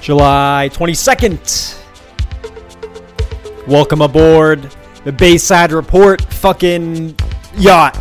July 0.00 0.70
22nd. 0.72 1.76
Welcome 3.66 4.00
aboard 4.00 4.74
the 5.04 5.12
Bayside 5.12 5.72
Report 5.72 6.22
fucking 6.32 7.14
yacht. 7.56 7.98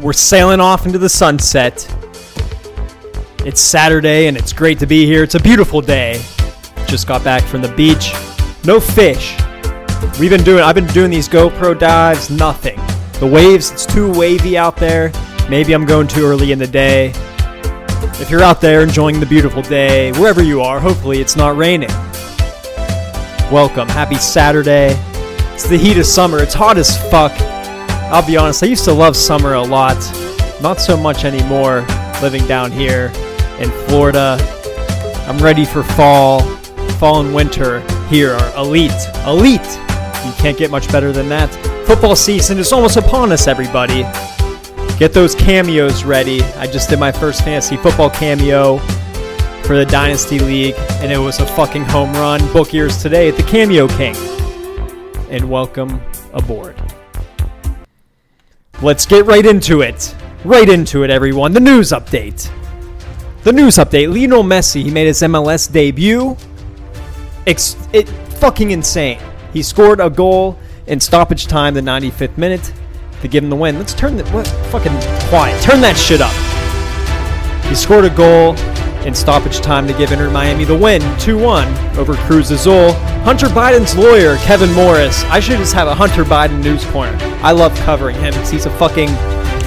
We're 0.00 0.14
sailing 0.14 0.60
off 0.60 0.86
into 0.86 0.98
the 0.98 1.10
sunset. 1.10 1.86
It's 3.44 3.60
Saturday 3.60 4.28
and 4.28 4.36
it's 4.36 4.54
great 4.54 4.78
to 4.78 4.86
be 4.86 5.04
here. 5.04 5.22
It's 5.22 5.34
a 5.34 5.40
beautiful 5.40 5.82
day. 5.82 6.22
Just 6.86 7.06
got 7.06 7.22
back 7.22 7.42
from 7.42 7.60
the 7.60 7.72
beach. 7.74 8.14
No 8.64 8.80
fish. 8.80 9.36
We've 10.18 10.30
been 10.30 10.42
doing 10.42 10.62
I've 10.62 10.74
been 10.74 10.86
doing 10.86 11.10
these 11.10 11.28
GoPro 11.28 11.78
dives, 11.78 12.30
nothing. 12.30 12.80
The 13.20 13.26
waves, 13.26 13.70
it's 13.70 13.84
too 13.84 14.10
wavy 14.12 14.56
out 14.56 14.76
there. 14.76 15.12
Maybe 15.50 15.74
I'm 15.74 15.84
going 15.84 16.08
too 16.08 16.24
early 16.24 16.52
in 16.52 16.58
the 16.58 16.66
day. 16.66 17.12
If 18.20 18.28
you're 18.28 18.42
out 18.42 18.60
there 18.60 18.82
enjoying 18.82 19.18
the 19.18 19.24
beautiful 19.24 19.62
day, 19.62 20.12
wherever 20.12 20.42
you 20.42 20.60
are, 20.60 20.78
hopefully 20.78 21.20
it's 21.20 21.36
not 21.36 21.56
raining. 21.56 21.88
Welcome. 23.50 23.88
Happy 23.88 24.16
Saturday. 24.16 24.94
It's 25.54 25.66
the 25.66 25.78
heat 25.78 25.96
of 25.96 26.04
summer. 26.04 26.38
It's 26.38 26.52
hot 26.52 26.76
as 26.76 26.96
fuck. 27.10 27.32
I'll 28.12 28.26
be 28.26 28.36
honest, 28.36 28.62
I 28.62 28.66
used 28.66 28.84
to 28.84 28.92
love 28.92 29.16
summer 29.16 29.54
a 29.54 29.62
lot. 29.62 29.96
Not 30.60 30.80
so 30.80 30.98
much 30.98 31.24
anymore 31.24 31.86
living 32.20 32.46
down 32.46 32.70
here 32.70 33.10
in 33.58 33.70
Florida. 33.88 34.36
I'm 35.26 35.38
ready 35.38 35.64
for 35.64 35.82
fall. 35.82 36.42
Fall 36.98 37.20
and 37.20 37.34
winter 37.34 37.80
here 38.08 38.32
are 38.34 38.56
elite. 38.58 38.92
Elite! 39.26 39.60
You 40.26 40.32
can't 40.36 40.58
get 40.58 40.70
much 40.70 40.92
better 40.92 41.10
than 41.10 41.30
that. 41.30 41.48
Football 41.86 42.16
season 42.16 42.58
is 42.58 42.70
almost 42.70 42.98
upon 42.98 43.32
us, 43.32 43.48
everybody. 43.48 44.04
Get 44.98 45.12
those 45.12 45.34
cameos 45.34 46.04
ready. 46.04 46.42
I 46.42 46.66
just 46.66 46.90
did 46.90 46.98
my 46.98 47.10
first 47.12 47.42
fantasy 47.42 47.76
football 47.76 48.10
cameo 48.10 48.78
for 49.64 49.76
the 49.76 49.86
Dynasty 49.86 50.38
League, 50.38 50.74
and 51.00 51.12
it 51.12 51.18
was 51.18 51.38
a 51.40 51.46
fucking 51.46 51.84
home 51.84 52.12
run. 52.14 52.40
Book 52.52 52.72
yours 52.72 53.00
today 53.00 53.28
at 53.28 53.36
the 53.36 53.42
Cameo 53.44 53.88
King. 53.88 54.16
And 55.30 55.48
welcome 55.48 56.02
aboard. 56.32 56.76
Let's 58.82 59.06
get 59.06 59.26
right 59.26 59.46
into 59.46 59.82
it. 59.82 60.14
Right 60.44 60.68
into 60.68 61.04
it, 61.04 61.10
everyone. 61.10 61.52
The 61.52 61.60
news 61.60 61.90
update. 61.90 62.50
The 63.44 63.52
news 63.52 63.76
update. 63.76 64.12
Lionel 64.12 64.42
Messi, 64.42 64.82
he 64.82 64.90
made 64.90 65.06
his 65.06 65.20
MLS 65.22 65.70
debut. 65.70 66.36
Ex- 67.46 67.76
it 67.92 68.08
fucking 68.08 68.70
insane. 68.70 69.20
He 69.52 69.62
scored 69.62 70.00
a 70.00 70.10
goal 70.10 70.58
in 70.86 70.98
stoppage 70.98 71.46
time, 71.46 71.74
the 71.74 71.80
95th 71.80 72.36
minute, 72.36 72.72
to 73.20 73.28
give 73.28 73.44
him 73.44 73.50
the 73.50 73.56
win. 73.56 73.78
Let's 73.78 73.94
turn 73.94 74.16
the 74.16 74.24
what 74.30 74.46
fucking 74.70 74.92
quiet. 75.28 75.62
Turn 75.62 75.80
that 75.80 75.96
shit 75.96 76.20
up. 76.20 76.32
He 77.66 77.74
scored 77.74 78.04
a 78.04 78.10
goal 78.10 78.56
in 79.06 79.14
stoppage 79.14 79.60
time 79.60 79.86
to 79.86 79.94
give 79.94 80.12
Inter 80.12 80.30
Miami 80.30 80.64
the 80.64 80.76
win, 80.76 81.00
2-1 81.18 81.96
over 81.96 82.14
Cruz 82.14 82.50
Azul. 82.50 82.92
Hunter 83.22 83.46
Biden's 83.46 83.96
lawyer, 83.96 84.36
Kevin 84.38 84.72
Morris. 84.72 85.24
I 85.24 85.40
should 85.40 85.58
just 85.58 85.74
have 85.74 85.88
a 85.88 85.94
Hunter 85.94 86.24
Biden 86.24 86.62
news 86.62 86.84
corner. 86.86 87.16
I 87.42 87.52
love 87.52 87.74
covering 87.80 88.16
him 88.16 88.32
because 88.32 88.50
he's 88.50 88.66
a 88.66 88.70
fucking 88.70 89.08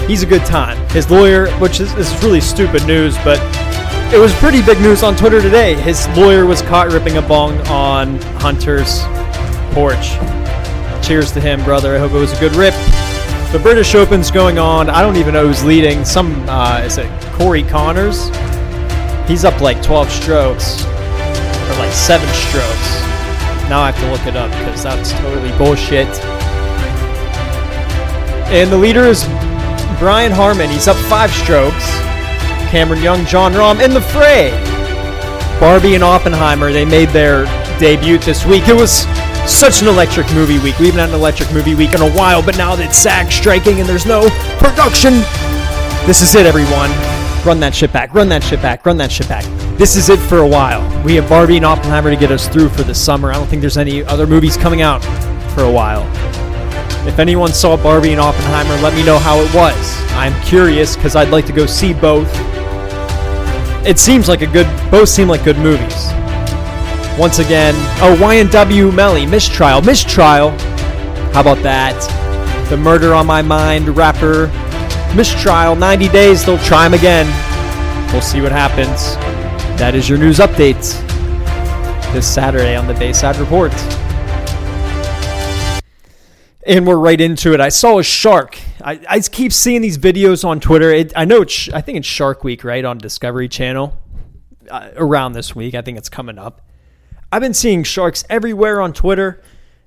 he's 0.07 0.23
a 0.23 0.25
good 0.25 0.45
time. 0.45 0.77
His 0.89 1.09
lawyer, 1.09 1.49
which 1.57 1.79
is, 1.79 1.93
is 1.93 2.23
really 2.23 2.41
stupid 2.41 2.85
news, 2.85 3.15
but 3.23 3.39
it 4.13 4.19
was 4.19 4.33
pretty 4.35 4.61
big 4.61 4.79
news 4.79 5.01
on 5.01 5.15
Twitter 5.15 5.41
today. 5.41 5.75
His 5.75 6.07
lawyer 6.09 6.45
was 6.45 6.61
caught 6.61 6.91
ripping 6.91 7.17
a 7.17 7.21
bong 7.21 7.57
on 7.67 8.17
Hunter's 8.39 9.01
porch. 9.73 10.11
Cheers 11.05 11.31
to 11.31 11.41
him, 11.41 11.63
brother. 11.63 11.95
I 11.95 11.99
hope 11.99 12.11
it 12.11 12.19
was 12.19 12.31
a 12.33 12.39
good 12.39 12.53
rip. 12.53 12.73
The 13.53 13.59
British 13.59 13.93
Open's 13.93 14.31
going 14.31 14.57
on. 14.57 14.89
I 14.89 15.03
don't 15.03 15.15
even 15.15 15.35
know 15.35 15.45
who's 15.45 15.63
leading. 15.63 16.03
Some 16.05 16.43
uh, 16.49 16.81
is 16.83 16.97
it 16.97 17.07
Corey 17.33 17.61
Conners? 17.61 18.29
He's 19.27 19.45
up 19.45 19.61
like 19.61 19.79
12 19.83 20.09
strokes 20.09 20.83
or 20.83 21.77
like 21.77 21.93
seven 21.93 22.27
strokes. 22.29 22.89
Now 23.69 23.81
I 23.81 23.91
have 23.91 23.99
to 23.99 24.11
look 24.11 24.25
it 24.25 24.35
up 24.35 24.49
because 24.57 24.81
that's 24.81 25.11
totally 25.11 25.55
bullshit. 25.59 26.07
And 28.49 28.71
the 28.71 28.77
leader 28.77 29.03
is 29.03 29.23
Brian 29.99 30.31
Harman. 30.31 30.71
He's 30.71 30.87
up 30.87 30.97
five 31.05 31.29
strokes. 31.29 31.87
Cameron 32.71 33.03
Young, 33.03 33.23
Jon 33.27 33.53
Rahm 33.53 33.85
in 33.85 33.93
the 33.93 34.01
fray. 34.01 34.49
Barbie 35.59 35.93
and 35.93 36.03
Oppenheimer, 36.03 36.71
they 36.71 36.85
made 36.85 37.09
their 37.09 37.45
debut 37.77 38.17
this 38.17 38.47
week. 38.47 38.67
It 38.67 38.75
was 38.75 39.05
such 39.47 39.81
an 39.81 39.87
electric 39.87 40.31
movie 40.33 40.59
week. 40.59 40.77
We 40.79 40.87
haven't 40.87 40.99
had 40.99 41.09
an 41.09 41.15
electric 41.15 41.51
movie 41.51 41.75
week 41.75 41.93
in 41.93 42.01
a 42.01 42.11
while, 42.11 42.41
but 42.41 42.57
now 42.57 42.75
that 42.75 42.93
SAG's 42.93 43.35
striking 43.35 43.79
and 43.79 43.87
there's 43.87 44.05
no 44.05 44.29
production, 44.57 45.13
this 46.05 46.21
is 46.21 46.35
it, 46.35 46.45
everyone. 46.45 46.89
Run 47.45 47.59
that 47.59 47.75
shit 47.75 47.91
back, 47.91 48.13
run 48.13 48.29
that 48.29 48.43
shit 48.43 48.61
back, 48.61 48.85
run 48.85 48.97
that 48.97 49.11
shit 49.11 49.27
back. 49.27 49.43
This 49.77 49.95
is 49.97 50.09
it 50.09 50.19
for 50.19 50.39
a 50.39 50.47
while. 50.47 50.81
We 51.03 51.15
have 51.15 51.27
Barbie 51.27 51.57
and 51.57 51.65
Oppenheimer 51.65 52.09
to 52.09 52.15
get 52.15 52.31
us 52.31 52.47
through 52.47 52.69
for 52.69 52.83
the 52.83 52.95
summer. 52.95 53.31
I 53.31 53.33
don't 53.33 53.47
think 53.47 53.59
there's 53.59 53.77
any 53.77 54.03
other 54.05 54.25
movies 54.25 54.55
coming 54.55 54.81
out 54.81 55.03
for 55.53 55.63
a 55.63 55.71
while. 55.71 56.03
If 57.05 57.19
anyone 57.19 57.51
saw 57.51 57.75
Barbie 57.75 58.11
and 58.11 58.21
Oppenheimer, 58.21 58.81
let 58.81 58.93
me 58.93 59.05
know 59.05 59.19
how 59.19 59.39
it 59.39 59.53
was. 59.53 59.97
I'm 60.11 60.33
curious 60.43 60.95
because 60.95 61.17
I'd 61.17 61.29
like 61.29 61.45
to 61.47 61.53
go 61.53 61.65
see 61.65 61.93
both. 61.93 62.29
It 63.85 63.99
seems 63.99 64.29
like 64.29 64.41
a 64.41 64.47
good, 64.47 64.67
both 64.89 65.09
seem 65.09 65.27
like 65.27 65.43
good 65.43 65.57
movies. 65.57 66.13
Once 67.17 67.37
again, 67.37 67.75
oh, 68.01 68.17
YNW 68.19 68.91
Melly, 68.91 69.27
Mistrial, 69.27 69.83
Mistrial. 69.83 70.49
How 71.31 71.41
about 71.41 71.61
that? 71.61 71.93
The 72.69 72.77
Murder 72.77 73.13
on 73.13 73.27
My 73.27 73.43
Mind 73.43 73.95
rapper, 73.95 74.47
Mistrial, 75.15 75.75
90 75.75 76.09
days, 76.09 76.43
they'll 76.43 76.57
try 76.57 76.87
him 76.87 76.95
again. 76.95 77.27
We'll 78.11 78.23
see 78.23 78.41
what 78.41 78.51
happens. 78.51 79.15
That 79.77 79.93
is 79.93 80.09
your 80.09 80.17
news 80.17 80.39
update 80.39 80.81
this 82.13 82.31
Saturday 82.31 82.75
on 82.75 82.87
the 82.87 82.95
Bayside 82.95 83.35
Report. 83.37 83.71
And 86.65 86.87
we're 86.87 86.97
right 86.97 87.21
into 87.21 87.53
it. 87.53 87.61
I 87.61 87.69
saw 87.69 87.99
a 87.99 88.03
shark. 88.03 88.57
I, 88.83 88.99
I 89.07 89.19
keep 89.19 89.53
seeing 89.53 89.81
these 89.81 89.99
videos 89.99 90.43
on 90.43 90.59
Twitter. 90.59 90.91
It, 90.91 91.13
I 91.15 91.25
know 91.25 91.43
it's, 91.43 91.69
I 91.69 91.81
think 91.81 91.99
it's 91.99 92.07
Shark 92.07 92.43
Week, 92.43 92.63
right, 92.63 92.83
on 92.83 92.97
Discovery 92.97 93.49
Channel 93.49 93.95
uh, 94.71 94.89
around 94.95 95.33
this 95.33 95.55
week. 95.55 95.75
I 95.75 95.81
think 95.81 95.99
it's 95.99 96.09
coming 96.09 96.39
up. 96.39 96.61
I've 97.33 97.41
been 97.41 97.55
seeing 97.55 97.81
sharks 97.81 98.23
everywhere 98.29 98.79
on 98.79 98.93
Twitter. 98.93 99.41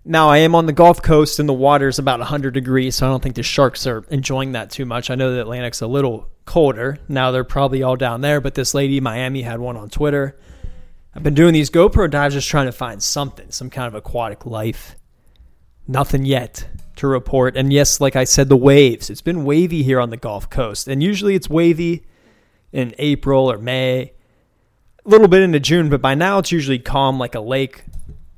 Now, 0.05 0.29
I 0.29 0.39
am 0.39 0.57
on 0.57 0.67
the 0.67 0.73
Gulf 0.73 1.01
Coast 1.01 1.39
and 1.39 1.49
the 1.49 1.53
water 1.53 1.87
is 1.87 2.01
about 2.01 2.19
100 2.19 2.53
degrees, 2.53 2.97
so 2.97 3.07
I 3.07 3.11
don't 3.11 3.23
think 3.23 3.37
the 3.37 3.45
sharks 3.45 3.87
are 3.87 4.05
enjoying 4.11 4.51
that 4.53 4.69
too 4.71 4.85
much. 4.85 5.11
I 5.11 5.15
know 5.15 5.33
the 5.33 5.43
Atlantic's 5.43 5.81
a 5.81 5.87
little 5.87 6.29
colder. 6.45 6.99
Now 7.07 7.31
they're 7.31 7.45
probably 7.45 7.85
all 7.85 7.95
down 7.95 8.21
there, 8.21 8.41
but 8.41 8.57
this 8.57 8.75
lady 8.75 8.97
in 8.97 9.05
Miami 9.05 9.43
had 9.43 9.61
one 9.61 9.77
on 9.77 9.91
Twitter. 9.91 10.37
I've 11.15 11.23
been 11.23 11.35
doing 11.35 11.53
these 11.53 11.71
GoPro 11.71 12.11
dives 12.11 12.35
just 12.35 12.49
trying 12.49 12.67
to 12.67 12.73
find 12.73 13.01
something, 13.01 13.53
some 13.53 13.71
kind 13.71 13.87
of 13.87 13.95
aquatic 13.95 14.45
life. 14.45 14.97
Nothing 15.87 16.25
yet 16.25 16.67
to 16.97 17.07
report. 17.07 17.57
And 17.57 17.73
yes, 17.73 18.01
like 18.01 18.17
I 18.17 18.25
said, 18.25 18.49
the 18.49 18.57
waves. 18.57 19.09
It's 19.09 19.23
been 19.23 19.45
wavy 19.45 19.85
here 19.85 20.01
on 20.01 20.11
the 20.11 20.17
Gulf 20.17 20.51
Coast. 20.51 20.89
And 20.89 21.01
usually 21.01 21.37
it's 21.37 21.49
wavy 21.49 22.07
in 22.73 22.93
April 22.99 23.49
or 23.49 23.59
May, 23.59 24.15
little 25.07 25.29
bit 25.29 25.43
into 25.43 25.61
June, 25.61 25.89
but 25.89 26.03
by 26.03 26.15
now 26.15 26.39
it's 26.39 26.53
usually 26.53 26.79
calm 26.79 27.19
like 27.19 27.35
a 27.35 27.41
lake 27.41 27.85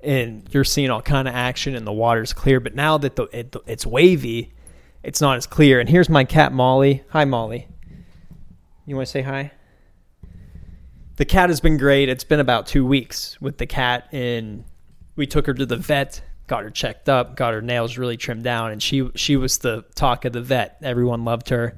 and 0.01 0.47
you're 0.53 0.65
seeing 0.65 0.91
all 0.91 1.03
kind 1.03 1.27
of 1.27 1.35
action 1.35 1.75
and 1.75 1.87
the 1.87 1.93
water's 1.93 2.33
clear. 2.33 2.61
But 2.61 2.75
now 2.75 2.99
that 2.99 3.17
the, 3.17 3.25
it, 3.25 3.57
it's 3.67 3.87
wavy, 3.87 4.53
it's 5.03 5.21
not 5.21 5.37
as 5.37 5.47
clear. 5.47 5.81
And 5.81 5.89
here's 5.89 6.09
my 6.09 6.25
cat 6.25 6.53
Molly. 6.53 7.03
Hi, 7.11 7.25
Molly. 7.25 7.69
You 8.87 8.97
want 8.97 9.07
to 9.07 9.11
say 9.11 9.23
hi? 9.23 9.53
The 11.17 11.25
cat 11.25 11.51
has 11.51 11.61
been 11.61 11.79
great. 11.79 12.09
It's 12.09 12.25
been 12.25 12.41
about 12.41 12.67
two 12.67 12.87
weeks 12.87 13.41
with 13.41 13.59
the 13.59 13.67
cat, 13.67 14.09
and 14.13 14.65
we 15.17 15.27
took 15.27 15.47
her 15.47 15.55
to 15.55 15.67
the 15.67 15.77
vet, 15.77 16.23
got 16.47 16.63
her 16.63 16.71
checked 16.71 17.09
up, 17.09 17.37
got 17.37 17.53
her 17.55 17.61
nails 17.61 17.99
really 17.99 18.17
trimmed 18.17 18.45
down, 18.45 18.71
and 18.71 18.81
she 18.81 19.11
she 19.17 19.37
was 19.37 19.59
the 19.59 19.85
talk 19.97 20.25
of 20.25 20.33
the 20.33 20.41
vet. 20.41 20.79
Everyone 20.81 21.25
loved 21.25 21.49
her, 21.49 21.77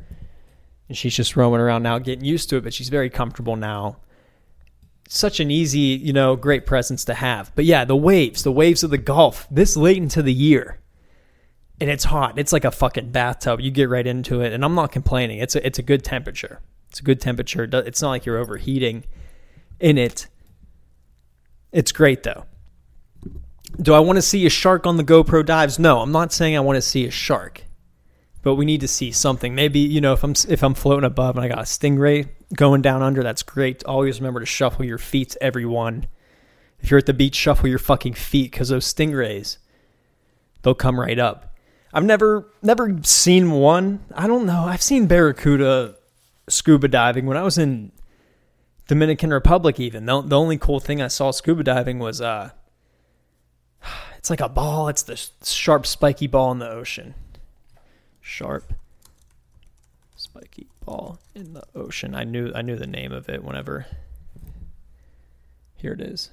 and 0.89 0.97
she's 0.97 1.17
just 1.17 1.37
roaming 1.37 1.61
around 1.61 1.83
now, 1.83 1.99
getting 1.99 2.25
used 2.25 2.51
to 2.51 2.59
it. 2.59 2.65
But 2.65 2.75
she's 2.75 2.91
very 2.91 3.09
comfortable 3.09 3.57
now 3.57 3.97
such 5.12 5.41
an 5.41 5.50
easy, 5.50 5.98
you 6.00 6.12
know, 6.12 6.36
great 6.36 6.66
presence 6.66 7.04
to 7.04 7.15
have. 7.15 7.51
But 7.57 7.65
yeah, 7.65 7.84
the 7.84 7.97
waves, 7.97 8.45
the 8.45 8.53
waves 8.53 8.84
of 8.84 8.91
the 8.91 8.98
Gulf, 8.98 9.48
this 9.51 9.77
late 9.77 9.97
into 9.97 10.22
the 10.22 10.33
year. 10.33 10.78
And 11.80 11.91
it's 11.91 12.04
hot. 12.04 12.39
It's 12.39 12.53
like 12.53 12.65
a 12.65 12.71
fucking 12.71 13.10
bathtub. 13.10 13.60
You 13.60 13.72
get 13.72 13.89
right 13.89 14.07
into 14.07 14.41
it, 14.41 14.53
and 14.53 14.65
I'm 14.65 14.77
not 14.77 14.92
complaining. 14.92 15.39
It's 15.39 15.57
a, 15.57 15.66
it's 15.66 15.80
a 15.80 15.83
good 15.83 16.04
temperature. 16.04 16.60
It's 16.91 17.01
a 17.01 17.03
good 17.03 17.21
temperature. 17.21 17.68
It's 17.72 18.01
not 18.01 18.10
like 18.10 18.24
you're 18.24 18.39
overheating 18.39 19.04
in 19.80 19.98
it. 19.98 20.28
It's 21.72 21.91
great 21.91 22.22
though. 22.22 22.45
Do 23.83 23.95
I 23.95 24.01
want 24.01 24.16
to 24.16 24.22
see 24.22 24.47
a 24.47 24.51
shark 24.51 24.86
on 24.86 24.97
the 24.97 25.04
GoPro 25.04 25.45
dives? 25.45 25.78
No, 25.78 26.01
I'm 26.01 26.12
not 26.12 26.33
saying 26.33 26.57
I 26.57 26.60
want 26.60 26.77
to 26.77 26.83
see 26.83 27.07
a 27.07 27.10
shark. 27.10 27.65
But 28.42 28.54
we 28.54 28.65
need 28.65 28.81
to 28.81 28.89
see 28.89 29.13
something. 29.13 29.54
Maybe, 29.54 29.81
you 29.81 30.01
know, 30.01 30.15
if 30.15 30.25
I'm 30.25 30.34
if 30.48 30.63
I'm 30.63 30.75
floating 30.75 31.04
above 31.04 31.37
and 31.37 31.45
I 31.45 31.48
got 31.48 31.59
a 31.59 31.63
stingray, 31.63 32.28
going 32.54 32.83
down 32.83 33.03
under, 33.03 33.22
that's 33.22 33.42
great. 33.42 33.84
Always 33.84 34.21
remember 34.21 34.41
to 34.41 34.47
shuffle 34.47 34.84
your 34.84 34.98
feet, 34.98 35.37
everyone. 35.41 36.07
If 36.81 36.91
you're 36.91 36.98
at 36.98 37.07
the 37.07 37.13
beach, 37.13 37.34
shuffle 37.34 37.69
your 37.69 37.78
fucking 37.78 38.15
feet 38.15 38.51
because 38.51 38.71
those 38.71 38.92
stingrays, 38.92 39.59
they'll 40.63 40.75
come 40.75 40.98
right 40.98 41.19
up. 41.19 41.54
I've 41.92 42.04
never 42.04 42.48
never 42.63 42.98
seen 43.03 43.51
one. 43.51 44.01
I 44.15 44.27
don't 44.27 44.47
know. 44.47 44.65
I've 44.65 44.83
seen 44.83 45.07
barracuda 45.07 45.97
scuba 46.48 46.89
diving 46.89 47.27
when 47.27 47.36
I 47.36 47.43
was 47.43 47.59
in 47.59 47.93
Dominican 48.89 49.31
Republic. 49.31 49.78
Even 49.81 50.07
the, 50.07 50.21
the 50.22 50.39
only 50.39 50.57
cool 50.57 50.81
thing 50.81 51.03
I 51.03 51.09
saw 51.09 51.31
scuba 51.31 51.65
diving 51.65 51.98
was 51.98 52.21
uh, 52.21 52.51
it's 54.16 54.31
like 54.31 54.41
a 54.41 54.48
ball. 54.48 54.89
It's 54.89 55.03
the 55.03 55.21
sharp, 55.45 55.86
spiky 55.86 56.27
ball 56.27 56.53
in 56.53 56.59
the 56.59 56.71
ocean. 56.71 57.15
Sharp, 58.30 58.72
spiky 60.15 60.68
ball 60.84 61.18
in 61.34 61.53
the 61.53 61.65
ocean. 61.74 62.15
I 62.15 62.22
knew 62.22 62.53
I 62.54 62.62
knew 62.62 62.77
the 62.77 62.86
name 62.86 63.10
of 63.10 63.28
it 63.28 63.42
whenever. 63.42 63.86
Here 65.74 65.92
it 65.92 66.00
is. 66.00 66.30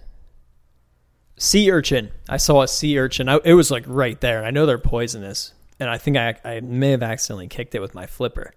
Sea 1.38 1.71
urchin. 1.71 2.11
I 2.29 2.38
saw 2.38 2.61
a 2.61 2.67
sea 2.67 2.99
urchin. 2.99 3.27
I, 3.27 3.39
it 3.44 3.55
was 3.55 3.71
like 3.71 3.83
right 3.88 4.21
there. 4.21 4.45
I 4.45 4.51
know 4.51 4.67
they're 4.67 4.77
poisonous, 4.77 5.53
and 5.79 5.89
I 5.89 5.97
think 5.97 6.17
I 6.17 6.35
I 6.45 6.59
may 6.59 6.91
have 6.91 7.01
accidentally 7.01 7.47
kicked 7.47 7.73
it 7.73 7.81
with 7.81 7.95
my 7.95 8.05
flipper. 8.05 8.53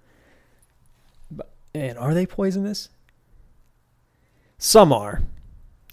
But 1.30 1.50
and 1.74 1.96
are 1.96 2.12
they 2.12 2.26
poisonous? 2.26 2.90
Some 4.58 4.92
are. 4.92 5.22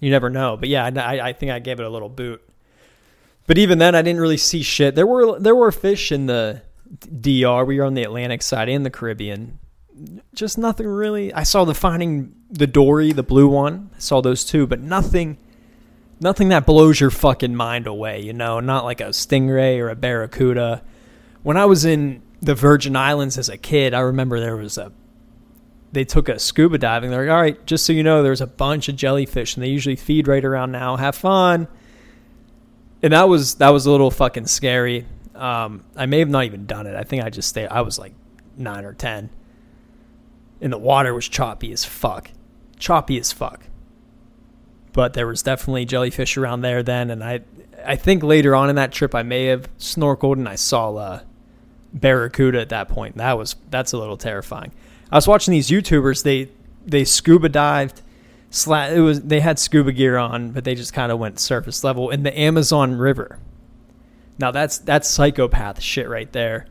You 0.02 0.12
never 0.12 0.30
know. 0.30 0.58
But 0.58 0.68
yeah, 0.68 0.84
I, 0.84 1.30
I 1.30 1.34
think 1.34 1.54
I 1.54 1.60
gave 1.60 1.80
it 1.80 1.86
a 1.86 1.90
little 1.90 2.10
boot. 2.10 2.44
But 3.48 3.58
even 3.58 3.78
then, 3.78 3.96
I 3.96 4.02
didn't 4.02 4.20
really 4.20 4.38
see 4.38 4.64
shit. 4.64 4.96
There 4.96 5.08
were 5.08 5.40
there 5.40 5.56
were 5.56 5.72
fish 5.72 6.12
in 6.12 6.26
the 6.26 6.62
DR. 7.22 7.66
We 7.66 7.80
were 7.80 7.86
on 7.86 7.94
the 7.94 8.04
Atlantic 8.04 8.42
side 8.42 8.70
and 8.70 8.86
the 8.86 8.90
Caribbean. 8.90 9.60
Just 10.34 10.58
nothing 10.58 10.88
really. 10.88 11.34
I 11.34 11.44
saw 11.44 11.66
the 11.66 11.74
finding 11.74 12.36
the 12.50 12.68
dory, 12.68 13.12
the 13.12 13.24
blue 13.24 13.48
one. 13.48 13.90
I 13.96 14.00
saw 14.00 14.22
those 14.22 14.46
two, 14.46 14.68
but 14.68 14.80
nothing, 14.80 15.38
nothing 16.20 16.50
that 16.50 16.66
blows 16.66 17.00
your 17.00 17.10
fucking 17.10 17.56
mind 17.56 17.88
away. 17.88 18.22
You 18.22 18.34
know, 18.34 18.60
not 18.60 18.86
like 18.86 19.02
a 19.02 19.06
stingray 19.06 19.80
or 19.80 19.90
a 19.90 19.96
barracuda. 19.96 20.84
When 21.44 21.58
I 21.58 21.66
was 21.66 21.86
in 21.86 22.22
the 22.42 22.56
Virgin 22.56 22.96
Islands 22.96 23.38
as 23.38 23.50
a 23.50 23.58
kid, 23.58 23.94
I 23.94 24.02
remember 24.02 24.40
there 24.40 24.56
was 24.56 24.78
a 24.78 24.92
they 25.92 26.04
took 26.04 26.30
a 26.30 26.38
scuba 26.38 26.78
diving. 26.78 27.10
They're 27.10 27.26
like, 27.26 27.34
all 27.34 27.42
right, 27.42 27.66
just 27.66 27.86
so 27.86 27.94
you 27.94 28.04
know, 28.04 28.22
there's 28.22 28.42
a 28.42 28.48
bunch 28.48 28.90
of 28.90 28.96
jellyfish, 28.96 29.56
and 29.56 29.64
they 29.64 29.70
usually 29.70 29.96
feed 29.96 30.28
right 30.28 30.44
around 30.44 30.72
now. 30.72 30.98
Have 30.98 31.16
fun. 31.16 31.68
And 33.02 33.14
that 33.14 33.30
was 33.30 33.56
that 33.56 33.70
was 33.70 33.86
a 33.86 33.92
little 33.92 34.12
fucking 34.12 34.48
scary. 34.48 35.06
Um, 35.38 35.84
I 35.96 36.06
may 36.06 36.20
have 36.20 36.30
not 36.30 36.46
even 36.46 36.66
done 36.66 36.88
it. 36.88 36.96
I 36.96 37.04
think 37.04 37.24
I 37.24 37.30
just 37.30 37.50
stayed. 37.50 37.68
I 37.68 37.82
was 37.82 38.00
like 38.00 38.14
nine 38.58 38.86
or 38.86 38.94
ten, 38.94 39.30
and 40.62 40.74
the 40.74 40.78
water 40.78 41.14
was 41.14 41.28
choppy 41.28 41.72
as 41.72 41.86
fuck, 41.86 42.32
choppy 42.78 43.20
as 43.20 43.32
fuck. 43.32 43.66
But 44.94 45.14
there 45.14 45.28
was 45.28 45.44
definitely 45.44 45.86
jellyfish 45.86 46.38
around 46.38 46.62
there 46.62 46.82
then, 46.82 47.12
and 47.12 47.24
I 47.24 47.42
I 47.86 47.96
think 47.96 48.24
later 48.24 48.56
on 48.56 48.70
in 48.70 48.76
that 48.76 48.92
trip 48.92 49.14
I 49.14 49.24
may 49.24 49.46
have 49.46 49.70
snorkeled 49.78 50.34
and 50.34 50.50
I 50.50 50.56
saw 50.56 50.90
a 50.92 50.96
uh, 50.96 51.20
barracuda 51.94 52.60
at 52.60 52.70
that 52.70 52.90
point. 52.90 53.18
That 53.18 53.38
was 53.38 53.56
that's 53.70 53.94
a 53.94 53.98
little 53.98 54.18
terrifying. 54.18 54.72
I 55.12 55.16
was 55.16 55.28
watching 55.28 55.54
these 55.54 55.70
YouTubers. 55.70 56.24
They 56.24 56.50
they 56.86 57.06
scuba 57.06 57.50
dived. 57.50 58.02
It 58.50 59.02
was 59.02 59.22
they 59.22 59.40
had 59.42 59.60
scuba 59.60 59.92
gear 59.92 60.18
on, 60.18 60.52
but 60.52 60.64
they 60.64 60.76
just 60.76 60.94
kind 60.94 61.12
of 61.12 61.20
went 61.20 61.40
surface 61.40 61.84
level 61.84 62.10
in 62.10 62.24
the 62.24 62.38
Amazon 62.38 62.96
River. 62.96 63.40
Now 64.40 64.52
that's 64.52 64.78
that's 64.80 65.08
psychopath 65.10 65.82
shit 65.82 66.08
right 66.08 66.32
there. 66.32 66.68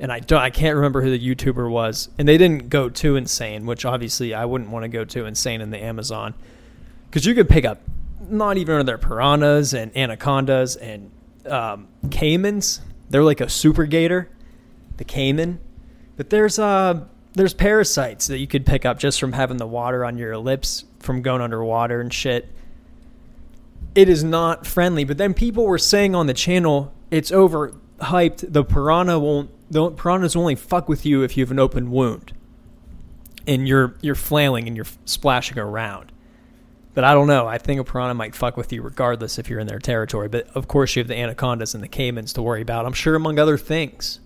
And 0.00 0.12
I 0.12 0.20
don't 0.20 0.40
I 0.40 0.50
can't 0.50 0.76
remember 0.76 1.02
who 1.02 1.10
the 1.10 1.34
YouTuber 1.34 1.70
was. 1.70 2.08
And 2.18 2.28
they 2.28 2.38
didn't 2.38 2.68
go 2.68 2.88
too 2.88 3.16
insane, 3.16 3.66
which 3.66 3.84
obviously 3.84 4.34
I 4.34 4.44
wouldn't 4.44 4.70
want 4.70 4.84
to 4.84 4.88
go 4.88 5.04
too 5.04 5.26
insane 5.26 5.60
in 5.60 5.70
the 5.70 5.82
Amazon. 5.82 6.34
Cuz 7.10 7.24
you 7.26 7.34
could 7.34 7.48
pick 7.48 7.64
up 7.64 7.80
not 8.28 8.56
even 8.56 8.84
their 8.86 8.98
piranhas 8.98 9.74
and 9.74 9.96
anacondas 9.96 10.76
and 10.76 11.10
um, 11.46 11.88
caimans. 12.06 12.80
They're 13.10 13.24
like 13.24 13.40
a 13.40 13.48
super 13.48 13.86
gator, 13.86 14.28
the 14.98 15.04
caiman. 15.04 15.60
But 16.16 16.30
there's 16.30 16.58
uh 16.58 17.04
there's 17.34 17.54
parasites 17.54 18.26
that 18.26 18.38
you 18.38 18.46
could 18.46 18.66
pick 18.66 18.84
up 18.84 18.98
just 18.98 19.20
from 19.20 19.32
having 19.32 19.56
the 19.56 19.66
water 19.66 20.04
on 20.04 20.18
your 20.18 20.36
lips 20.36 20.84
from 20.98 21.22
going 21.22 21.40
underwater 21.40 22.00
and 22.00 22.12
shit. 22.12 22.48
It 23.94 24.08
is 24.08 24.22
not 24.22 24.66
friendly. 24.66 25.04
But 25.04 25.18
then 25.18 25.34
people 25.34 25.64
were 25.64 25.78
saying 25.78 26.14
on 26.14 26.26
the 26.26 26.34
channel 26.34 26.92
it's 27.10 27.30
overhyped. 27.30 28.52
The 28.52 28.64
piranha 28.64 29.18
won't. 29.18 29.50
The 29.70 29.90
piranhas 29.90 30.36
only 30.36 30.54
fuck 30.54 30.88
with 30.88 31.04
you 31.04 31.22
if 31.22 31.36
you 31.36 31.44
have 31.44 31.50
an 31.50 31.58
open 31.58 31.90
wound, 31.90 32.32
and 33.46 33.68
you're 33.68 33.94
you're 34.00 34.14
flailing 34.14 34.66
and 34.66 34.76
you're 34.76 34.86
splashing 35.04 35.58
around. 35.58 36.12
But 36.94 37.04
I 37.04 37.14
don't 37.14 37.28
know. 37.28 37.46
I 37.46 37.58
think 37.58 37.80
a 37.80 37.84
piranha 37.84 38.14
might 38.14 38.34
fuck 38.34 38.56
with 38.56 38.72
you 38.72 38.82
regardless 38.82 39.38
if 39.38 39.48
you're 39.48 39.60
in 39.60 39.68
their 39.68 39.78
territory. 39.78 40.28
But 40.28 40.48
of 40.56 40.66
course, 40.68 40.96
you 40.96 41.00
have 41.00 41.08
the 41.08 41.16
anacondas 41.16 41.74
and 41.74 41.82
the 41.82 41.88
caimans 41.88 42.32
to 42.34 42.42
worry 42.42 42.62
about. 42.62 42.86
I'm 42.86 42.92
sure, 42.92 43.14
among 43.14 43.38
other 43.38 43.56
things. 43.56 44.20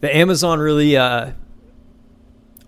The 0.00 0.14
Amazon 0.14 0.60
really 0.60 0.96
uh, 0.96 1.32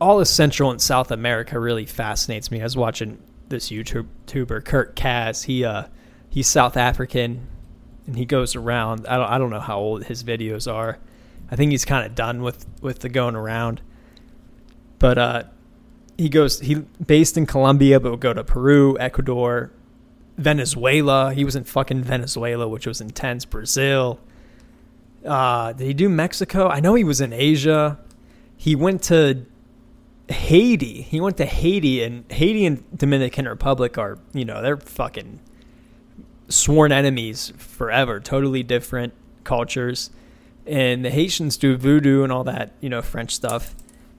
all 0.01 0.21
of 0.21 0.29
Central 0.29 0.71
and 0.71 0.81
South 0.81 1.11
America 1.11 1.59
really 1.59 1.87
fascinates 1.87 2.51
me. 2.51 2.61
I 2.61 2.65
was 2.65 2.77
watching 2.77 3.19
this 3.49 3.71
YouTuber 3.71 4.65
Kurt 4.65 4.97
Caz. 4.97 5.45
He 5.45 5.65
uh 5.65 5.85
he's 6.29 6.47
South 6.47 6.77
African 6.77 7.47
and 8.07 8.17
he 8.17 8.25
goes 8.25 8.55
around. 8.55 9.07
I 9.07 9.17
don't 9.17 9.31
I 9.31 9.39
don't 9.39 9.51
know 9.51 9.61
how 9.61 9.79
old 9.79 10.05
his 10.05 10.23
videos 10.23 10.73
are. 10.73 10.99
I 11.51 11.57
think 11.57 11.71
he's 11.71 11.85
kind 11.85 12.07
of 12.07 12.15
done 12.15 12.43
with 12.43 12.67
with 12.81 13.01
the 13.01 13.09
going 13.09 13.37
around. 13.37 13.81
But 14.99 15.19
uh 15.19 15.43
he 16.17 16.29
goes 16.29 16.61
he 16.61 16.75
based 16.75 17.37
in 17.37 17.47
Colombia 17.47 18.01
but 18.01 18.11
would 18.11 18.21
go 18.21 18.33
to 18.33 18.45
Peru, 18.45 18.99
Ecuador, 18.99 19.71
Venezuela. 20.37 21.33
He 21.35 21.45
was 21.45 21.57
in 21.57 21.65
fucking 21.65 22.03
Venezuela, 22.05 22.69
which 22.69 22.87
was 22.87 23.01
intense. 23.01 23.45
Brazil. 23.45 24.21
Uh, 25.25 25.73
did 25.73 25.87
he 25.87 25.95
do 25.95 26.09
Mexico? 26.09 26.69
I 26.69 26.81
know 26.81 26.95
he 26.95 27.03
was 27.03 27.21
in 27.21 27.33
Asia. 27.33 27.99
He 28.57 28.77
went 28.77 29.03
to 29.05 29.45
Haiti. 30.29 31.03
He 31.03 31.21
went 31.21 31.37
to 31.39 31.47
Haiti, 31.47 32.03
and 32.03 32.31
Haiti 32.31 32.65
and 32.65 32.85
Dominican 32.97 33.49
Republic 33.49 33.99
are, 33.99 34.19
you 34.33 34.45
know, 34.45 34.63
they're 34.63 34.77
fucking 34.77 35.41
sworn 36.49 36.93
enemies 36.93 37.53
forever. 37.57 38.21
Totally 38.21 38.63
different 38.63 39.13
cultures. 39.45 40.11
And 40.67 41.05
the 41.05 41.11
Haitians 41.11 41.57
do 41.57 41.77
voodoo 41.77 42.23
and 42.23 42.33
all 42.33 42.45
that, 42.45 42.73
you 42.81 42.89
know, 42.89 43.03
French 43.03 43.35
stuff. 43.35 43.75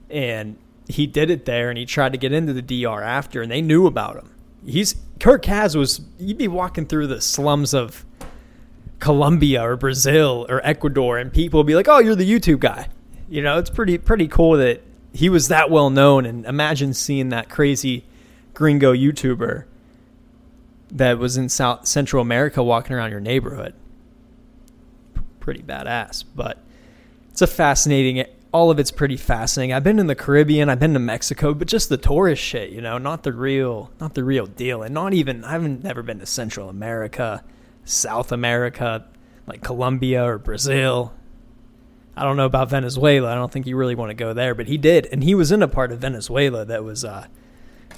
And 0.08 0.56
he 0.88 1.06
did 1.06 1.30
it 1.30 1.44
there, 1.44 1.68
and 1.68 1.78
he 1.78 1.84
tried 1.84 2.12
to 2.12 2.18
get 2.18 2.32
into 2.32 2.52
the 2.52 2.62
DR 2.62 3.02
after, 3.02 3.42
and 3.42 3.52
they 3.52 3.60
knew 3.60 3.86
about 3.86 4.16
him. 4.16 4.30
He's 4.64 4.96
Kurt 5.20 5.44
Caz 5.44 5.76
was. 5.76 6.00
You'd 6.18 6.38
be 6.38 6.48
walking 6.48 6.86
through 6.86 7.08
the 7.08 7.20
slums 7.20 7.74
of 7.74 8.04
Colombia 8.98 9.62
or 9.62 9.76
Brazil 9.76 10.46
or 10.48 10.66
Ecuador, 10.66 11.18
and 11.18 11.32
people 11.32 11.62
be 11.62 11.74
like, 11.74 11.88
"Oh, 11.88 11.98
you're 11.98 12.16
the 12.16 12.28
YouTube 12.28 12.60
guy." 12.60 12.88
You 13.28 13.42
know, 13.42 13.58
it's 13.58 13.70
pretty 13.70 13.98
pretty 13.98 14.28
cool 14.28 14.56
that 14.56 14.82
he 15.12 15.28
was 15.28 15.48
that 15.48 15.70
well 15.70 15.90
known. 15.90 16.24
And 16.24 16.46
imagine 16.46 16.94
seeing 16.94 17.28
that 17.28 17.50
crazy 17.50 18.04
gringo 18.54 18.94
YouTuber 18.94 19.64
that 20.90 21.18
was 21.18 21.36
in 21.36 21.48
South 21.48 21.86
Central 21.86 22.22
America 22.22 22.62
walking 22.62 22.94
around 22.94 23.10
your 23.10 23.20
neighborhood. 23.20 23.74
Pretty 25.40 25.62
badass, 25.62 26.24
but 26.34 26.58
it's 27.30 27.42
a 27.42 27.46
fascinating. 27.46 28.24
All 28.52 28.70
of 28.70 28.78
it's 28.78 28.90
pretty 28.90 29.16
fascinating. 29.16 29.74
I've 29.74 29.84
been 29.84 29.98
in 29.98 30.06
the 30.06 30.14
Caribbean, 30.14 30.70
I've 30.70 30.80
been 30.80 30.94
to 30.94 30.98
Mexico, 30.98 31.52
but 31.52 31.68
just 31.68 31.90
the 31.90 31.98
tourist 31.98 32.42
shit, 32.42 32.70
you 32.70 32.80
know, 32.80 32.96
not 32.96 33.22
the 33.22 33.32
real, 33.32 33.90
not 34.00 34.14
the 34.14 34.24
real 34.24 34.46
deal, 34.46 34.82
and 34.82 34.94
not 34.94 35.12
even. 35.12 35.44
I 35.44 35.52
haven't 35.52 35.84
never 35.84 36.02
been 36.02 36.18
to 36.20 36.26
Central 36.26 36.68
America, 36.68 37.44
South 37.84 38.32
America, 38.32 39.06
like 39.46 39.62
Colombia 39.62 40.24
or 40.24 40.38
Brazil. 40.38 41.12
I 42.16 42.24
don't 42.24 42.36
know 42.36 42.46
about 42.46 42.70
Venezuela. 42.70 43.30
I 43.30 43.34
don't 43.34 43.52
think 43.52 43.66
you 43.66 43.76
really 43.76 43.94
want 43.94 44.10
to 44.10 44.14
go 44.14 44.32
there, 44.32 44.54
but 44.54 44.66
he 44.66 44.76
did, 44.76 45.06
and 45.12 45.22
he 45.22 45.34
was 45.34 45.52
in 45.52 45.62
a 45.62 45.68
part 45.68 45.92
of 45.92 46.00
Venezuela 46.00 46.64
that 46.64 46.84
was. 46.84 47.04
Uh, 47.04 47.26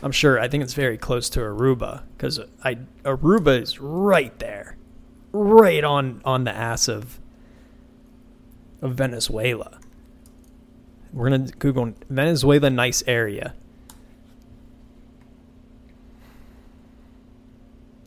I'm 0.02 0.12
sure. 0.12 0.40
I 0.40 0.48
think 0.48 0.62
it's 0.62 0.74
very 0.74 0.96
close 0.96 1.28
to 1.30 1.40
Aruba 1.40 2.02
because 2.16 2.40
I 2.64 2.78
Aruba 3.04 3.60
is 3.60 3.80
right 3.80 4.36
there, 4.38 4.76
right 5.32 5.84
on 5.84 6.22
on 6.24 6.44
the 6.44 6.54
ass 6.54 6.88
of 6.88 7.18
of 8.80 8.94
Venezuela. 8.94 9.78
We're 11.12 11.30
gonna 11.30 11.50
Google 11.58 11.94
Venezuela, 12.08 12.70
nice 12.70 13.02
area. 13.06 13.54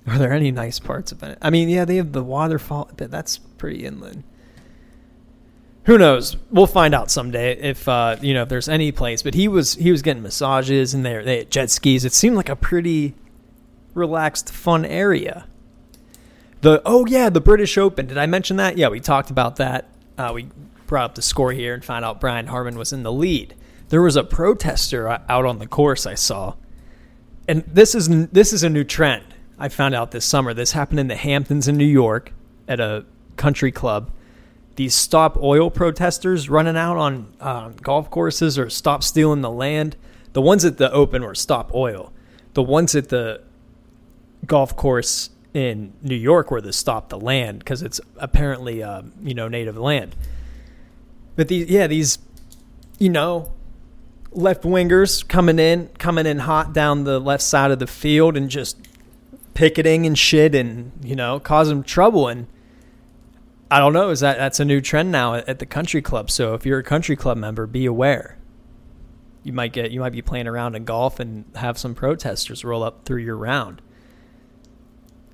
Are 0.07 0.17
there 0.17 0.33
any 0.33 0.51
nice 0.51 0.79
parts 0.79 1.11
of 1.11 1.23
it? 1.23 1.37
I 1.41 1.49
mean, 1.49 1.69
yeah, 1.69 1.85
they 1.85 1.95
have 1.95 2.11
the 2.11 2.23
waterfall, 2.23 2.89
that's 2.95 3.37
pretty 3.37 3.85
inland 3.85 4.23
who 5.85 5.97
knows? 5.97 6.37
We'll 6.49 6.67
find 6.67 6.95
out 6.95 7.11
someday 7.11 7.57
if 7.57 7.87
uh, 7.87 8.15
you 8.21 8.33
know 8.33 8.43
if 8.43 8.49
there's 8.49 8.69
any 8.69 8.91
place. 8.91 9.21
But 9.21 9.33
he 9.33 9.47
was 9.47 9.73
he 9.75 9.91
was 9.91 10.01
getting 10.01 10.23
massages 10.23 10.93
and 10.93 11.05
they 11.05 11.21
they 11.23 11.37
had 11.39 11.51
jet 11.51 11.69
skis. 11.69 12.05
It 12.05 12.13
seemed 12.13 12.35
like 12.35 12.49
a 12.49 12.55
pretty 12.55 13.15
relaxed, 13.93 14.51
fun 14.51 14.85
area. 14.85 15.45
The 16.61 16.81
oh 16.85 17.05
yeah, 17.05 17.29
the 17.29 17.41
British 17.41 17.77
Open. 17.77 18.07
Did 18.07 18.17
I 18.17 18.25
mention 18.25 18.57
that? 18.57 18.77
Yeah, 18.77 18.87
we 18.87 19.01
talked 19.01 19.29
about 19.29 19.57
that. 19.57 19.89
Uh, 20.17 20.31
we 20.33 20.47
brought 20.87 21.05
up 21.05 21.15
the 21.15 21.21
score 21.21 21.51
here 21.51 21.73
and 21.73 21.83
found 21.83 22.05
out 22.05 22.21
Brian 22.21 22.47
Harman 22.47 22.77
was 22.77 22.93
in 22.93 23.03
the 23.03 23.11
lead. 23.11 23.55
There 23.89 24.01
was 24.01 24.15
a 24.15 24.23
protester 24.23 25.07
out 25.09 25.45
on 25.45 25.59
the 25.59 25.67
course 25.67 26.05
I 26.05 26.15
saw, 26.15 26.55
and 27.47 27.63
this 27.67 27.93
is 27.93 28.29
this 28.29 28.53
is 28.53 28.63
a 28.63 28.69
new 28.69 28.85
trend. 28.85 29.25
I 29.59 29.67
found 29.67 29.93
out 29.95 30.11
this 30.11 30.25
summer. 30.25 30.53
This 30.53 30.71
happened 30.71 31.01
in 31.01 31.09
the 31.09 31.15
Hamptons 31.15 31.67
in 31.67 31.75
New 31.75 31.85
York 31.85 32.31
at 32.69 32.79
a 32.79 33.05
country 33.35 33.71
club 33.71 34.09
these 34.75 34.95
stop 34.95 35.37
oil 35.37 35.69
protesters 35.69 36.49
running 36.49 36.77
out 36.77 36.97
on 36.97 37.33
uh, 37.39 37.69
golf 37.81 38.09
courses 38.09 38.57
or 38.57 38.69
stop 38.69 39.03
stealing 39.03 39.41
the 39.41 39.51
land. 39.51 39.95
The 40.33 40.41
ones 40.41 40.65
at 40.65 40.77
the 40.77 40.91
open 40.91 41.23
were 41.23 41.35
stop 41.35 41.73
oil. 41.73 42.11
The 42.53 42.63
ones 42.63 42.95
at 42.95 43.09
the 43.09 43.41
golf 44.45 44.75
course 44.75 45.29
in 45.53 45.93
New 46.01 46.15
York 46.15 46.49
were 46.49 46.61
the 46.61 46.73
stop 46.73 47.09
the 47.09 47.19
land 47.19 47.59
because 47.59 47.83
it's 47.83 48.01
apparently 48.17 48.81
uh, 48.81 49.03
you 49.21 49.35
know 49.35 49.47
native 49.47 49.77
land. 49.77 50.15
But 51.35 51.47
these 51.47 51.69
yeah 51.69 51.87
these 51.87 52.17
you 52.97 53.09
know 53.09 53.51
left 54.31 54.63
wingers 54.63 55.27
coming 55.27 55.59
in 55.59 55.89
coming 55.99 56.25
in 56.25 56.39
hot 56.39 56.73
down 56.73 57.03
the 57.03 57.19
left 57.19 57.43
side 57.43 57.69
of 57.69 57.77
the 57.77 57.87
field 57.87 58.35
and 58.35 58.49
just 58.49 58.77
picketing 59.53 60.07
and 60.07 60.17
shit 60.17 60.55
and 60.55 60.91
you 61.03 61.15
know 61.15 61.39
causing 61.39 61.83
trouble 61.83 62.27
and 62.27 62.47
I 63.71 63.79
don't 63.79 63.93
know 63.93 64.09
is 64.09 64.19
that 64.19 64.37
that's 64.37 64.59
a 64.59 64.65
new 64.65 64.81
trend 64.81 65.11
now 65.11 65.35
at, 65.35 65.59
the 65.59 65.65
country 65.65 66.01
club. 66.01 66.29
So 66.29 66.53
if 66.53 66.65
you're 66.65 66.79
a 66.79 66.83
country 66.83 67.15
club 67.15 67.37
member, 67.37 67.65
be 67.65 67.85
aware. 67.85 68.37
You 69.43 69.51
might 69.51 69.73
get 69.73 69.91
you 69.91 69.99
might 69.99 70.11
be 70.11 70.21
playing 70.21 70.47
around 70.47 70.75
in 70.75 70.85
golf 70.85 71.19
and 71.19 71.45
have 71.55 71.77
some 71.77 71.95
protesters 71.95 72.63
roll 72.63 72.83
up 72.83 73.03
through 73.05 73.21
your 73.21 73.35
round. 73.35 73.81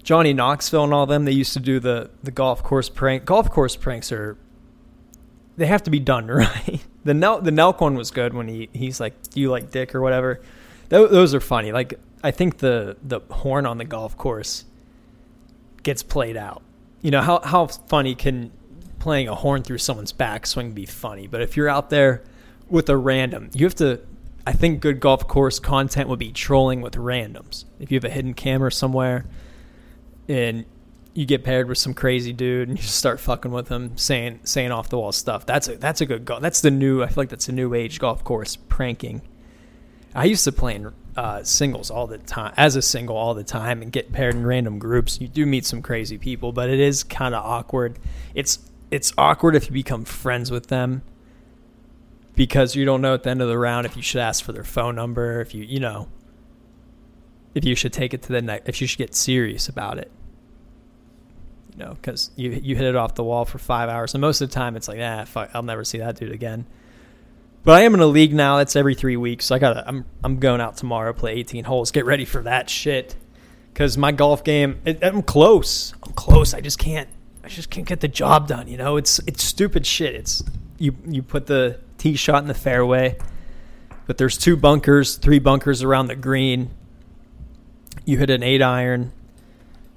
Johnny 0.04 0.34
Knoxville 0.34 0.86
and 0.86 0.94
all 0.94 1.06
them, 1.06 1.26
they 1.26 1.32
used 1.32 1.54
to 1.54 1.60
do 1.60 1.80
the 1.80 2.10
the 2.24 2.32
golf 2.32 2.64
course 2.64 2.90
prank. 2.90 3.26
Golf 3.26 3.50
course 3.52 3.76
pranks 3.76 4.12
are 4.12 4.38
they 5.58 5.68
have 5.68 5.84
to 5.84 5.92
be 5.92 6.00
done 6.00 6.28
right. 6.28 6.84
The 7.04 7.14
Nel 7.14 7.42
the 7.42 7.52
Nelk 7.52 7.82
one 7.82 7.96
was 7.96 8.10
good 8.10 8.34
when 8.34 8.48
he 8.48 8.70
he's 8.74 9.00
like, 9.00 9.22
"Do 9.30 9.42
you 9.42 9.52
like 9.52 9.70
dick 9.72 9.94
or 9.94 10.02
whatever?" 10.02 10.42
Th- 10.90 11.10
those 11.10 11.36
are 11.36 11.40
funny. 11.40 11.72
Like 11.72 12.00
I 12.24 12.32
think 12.32 12.58
the 12.58 12.98
the 13.04 13.20
horn 13.30 13.66
on 13.66 13.78
the 13.78 13.86
golf 13.86 14.18
course 14.18 14.66
gets 15.84 16.04
played 16.04 16.38
out. 16.38 16.64
You 17.02 17.12
know 17.12 17.22
how 17.22 17.40
how 17.42 17.68
funny 17.68 18.16
can 18.16 18.52
playing 19.00 19.28
a 19.28 19.36
horn 19.36 19.64
through 19.64 19.78
someone's 19.78 20.14
backswing 20.14 20.74
be 20.74 20.86
funny? 20.86 21.28
But 21.28 21.42
if 21.42 21.56
you're 21.56 21.70
out 21.70 21.90
there 21.90 22.24
with 22.68 22.90
a 22.90 22.98
random, 22.98 23.50
you 23.54 23.66
have 23.66 23.76
to. 23.76 24.02
I 24.48 24.54
think 24.54 24.80
good 24.80 25.00
golf 25.00 25.28
course 25.28 25.60
content 25.60 26.10
would 26.10 26.20
be 26.20 26.32
trolling 26.32 26.82
with 26.82 26.94
randoms. 26.94 27.66
If 27.80 27.92
you 27.92 27.98
have 27.98 28.06
a 28.06 28.10
hidden 28.10 28.34
camera 28.34 28.72
somewhere 28.72 29.26
and 30.28 30.66
you 31.14 31.26
get 31.26 31.44
paired 31.44 31.68
with 31.68 31.78
some 31.78 31.94
crazy 31.94 32.34
dude 32.34 32.70
and 32.70 32.78
you 32.78 32.82
just 32.82 32.96
start 32.96 33.20
fucking 33.20 33.52
with 33.52 33.68
him, 33.68 33.98
saying 33.98 34.40
saying 34.44 34.72
off 34.72 34.90
the 34.90 34.98
wall 34.98 35.12
stuff. 35.12 35.46
That's 35.46 35.68
a 35.68 35.76
that's 35.76 36.02
a 36.02 36.06
good 36.06 36.26
golf. 36.26 36.42
That's 36.42 36.62
the 36.62 36.72
new. 36.72 37.04
I 37.04 37.08
feel 37.08 37.16
like 37.18 37.30
that's 37.30 37.50
a 37.50 37.52
new 37.52 37.74
age 37.74 38.00
golf 38.00 38.24
course 38.24 38.56
pranking. 38.56 39.22
I 40.16 40.26
used 40.26 40.44
to 40.46 40.52
play 40.52 40.76
in 40.76 40.92
uh, 41.16 41.44
singles 41.44 41.92
all 41.92 42.08
the 42.08 42.18
time, 42.18 42.54
as 42.58 42.76
a 42.76 42.82
single 42.82 43.16
all 43.18 43.34
the 43.34 43.44
time, 43.44 43.82
and 43.82 43.92
get 43.92 44.12
paired 44.12 44.36
in 44.36 44.46
random 44.46 44.80
groups. 44.80 45.20
You 45.22 45.28
do 45.28 45.46
meet 45.46 45.66
some 45.66 45.82
crazy 45.82 46.18
people, 46.18 46.52
but 46.52 46.70
it 46.70 46.80
is 46.80 47.04
kind 47.04 47.36
of 47.36 47.44
awkward. 47.46 48.00
It's 48.34 48.60
it's 48.92 49.14
awkward 49.18 49.56
if 49.56 49.68
you 49.68 49.72
become 49.74 50.06
friends 50.06 50.50
with 50.52 50.68
them 50.68 51.04
because 52.36 52.76
you 52.76 52.86
don't 52.86 53.02
know 53.02 53.14
at 53.14 53.24
the 53.24 53.30
end 53.30 53.42
of 53.42 53.48
the 53.50 53.58
round 53.58 53.86
if 53.86 53.96
you 53.96 54.02
should 54.02 54.22
ask 54.22 54.44
for 54.44 54.52
their 54.52 54.64
phone 54.64 54.96
number, 54.96 55.42
if 55.42 55.54
you 55.54 55.64
you 55.64 55.80
know 55.80 56.08
if 57.56 57.66
you 57.66 57.76
should 57.76 57.94
take 57.94 58.14
it 58.14 58.22
to 58.24 58.32
the 58.32 58.42
next, 58.42 58.70
if 58.70 58.80
you 58.82 58.88
should 58.88 58.98
get 59.00 59.14
serious 59.16 59.68
about 59.68 59.98
it 59.98 60.12
You 61.74 61.84
know, 61.86 61.94
because 61.96 62.32
you 62.36 62.52
you 62.52 62.76
hit 62.76 62.86
it 62.86 62.96
off 62.96 63.16
the 63.16 63.24
wall 63.24 63.46
for 63.46 63.58
five 63.58 63.90
hours, 63.90 64.14
and 64.14 64.22
most 64.22 64.42
of 64.42 64.50
the 64.50 64.54
time 64.54 64.76
it's 64.76 64.88
like, 64.88 65.00
ah, 65.02 65.26
fuck, 65.26 65.50
I'll 65.54 65.64
never 65.64 65.84
see 65.84 65.98
that 66.00 66.16
dude 66.18 66.32
again. 66.32 66.66
But 67.64 67.74
I 67.74 67.82
am 67.82 67.94
in 67.94 68.00
a 68.00 68.06
league 68.08 68.34
now. 68.34 68.58
That's 68.58 68.76
every 68.76 68.96
three 68.96 69.18
weeks. 69.18 69.46
So 69.46 69.56
I 69.56 69.60
got. 69.60 69.88
I'm 69.88 70.06
I'm 70.24 70.40
going 70.40 70.62
out 70.62 70.78
tomorrow, 70.78 71.14
play 71.14 71.34
18 71.34 71.66
holes, 71.66 71.92
get 71.92 72.06
ready 72.06 72.26
for 72.26 72.44
that 72.44 72.70
shit. 72.70 73.16
Because 73.74 73.98
my 73.98 74.12
golf 74.12 74.44
game, 74.44 74.82
it, 74.86 75.04
I'm 75.04 75.22
close. 75.22 75.94
I'm 76.04 76.14
close. 76.14 76.54
I 76.54 76.62
just 76.62 76.80
can't. 76.80 77.10
I 77.44 77.48
just 77.48 77.70
can't 77.70 77.88
get 77.88 78.00
the 78.00 78.08
job 78.08 78.48
done. 78.48 78.68
You 78.68 78.78
know, 78.78 78.98
it's 78.98 79.20
it's 79.20 79.44
stupid 79.44 79.86
shit. 79.86 80.16
It's 80.16 80.44
you 80.78 80.96
you 81.06 81.22
put 81.22 81.48
the 81.48 81.80
tee 81.98 82.16
shot 82.16 82.42
in 82.42 82.48
the 82.48 82.54
fairway, 82.54 83.18
but 84.08 84.18
there's 84.18 84.38
two 84.38 84.56
bunkers, 84.56 85.18
three 85.18 85.40
bunkers 85.40 85.84
around 85.84 86.08
the 86.08 86.16
green. 86.16 86.72
You 88.06 88.18
hit 88.18 88.30
an 88.30 88.42
eight 88.42 88.62
iron 88.62 89.12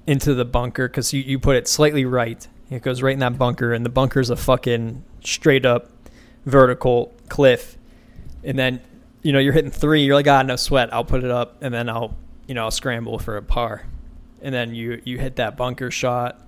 into 0.05 0.33
the 0.33 0.45
bunker 0.45 0.87
because 0.87 1.13
you, 1.13 1.21
you 1.21 1.39
put 1.39 1.55
it 1.55 1.67
slightly 1.67 2.05
right. 2.05 2.45
It 2.69 2.81
goes 2.81 3.01
right 3.01 3.13
in 3.13 3.19
that 3.19 3.37
bunker, 3.37 3.73
and 3.73 3.85
the 3.85 3.89
bunker's 3.89 4.29
a 4.29 4.35
fucking 4.35 5.03
straight 5.23 5.65
up 5.65 5.89
vertical 6.45 7.12
cliff. 7.29 7.77
And 8.43 8.57
then, 8.57 8.81
you 9.21 9.31
know, 9.31 9.39
you're 9.39 9.53
hitting 9.53 9.71
three, 9.71 10.03
you're 10.03 10.15
like, 10.15 10.27
ah, 10.27 10.41
no 10.41 10.55
sweat. 10.55 10.93
I'll 10.93 11.05
put 11.05 11.23
it 11.23 11.31
up, 11.31 11.61
and 11.61 11.73
then 11.73 11.89
I'll, 11.89 12.15
you 12.47 12.53
know, 12.53 12.63
I'll 12.63 12.71
scramble 12.71 13.19
for 13.19 13.37
a 13.37 13.41
par. 13.41 13.85
And 14.41 14.53
then 14.53 14.75
you, 14.75 15.01
you 15.05 15.17
hit 15.17 15.37
that 15.37 15.55
bunker 15.55 15.89
shot, 15.89 16.41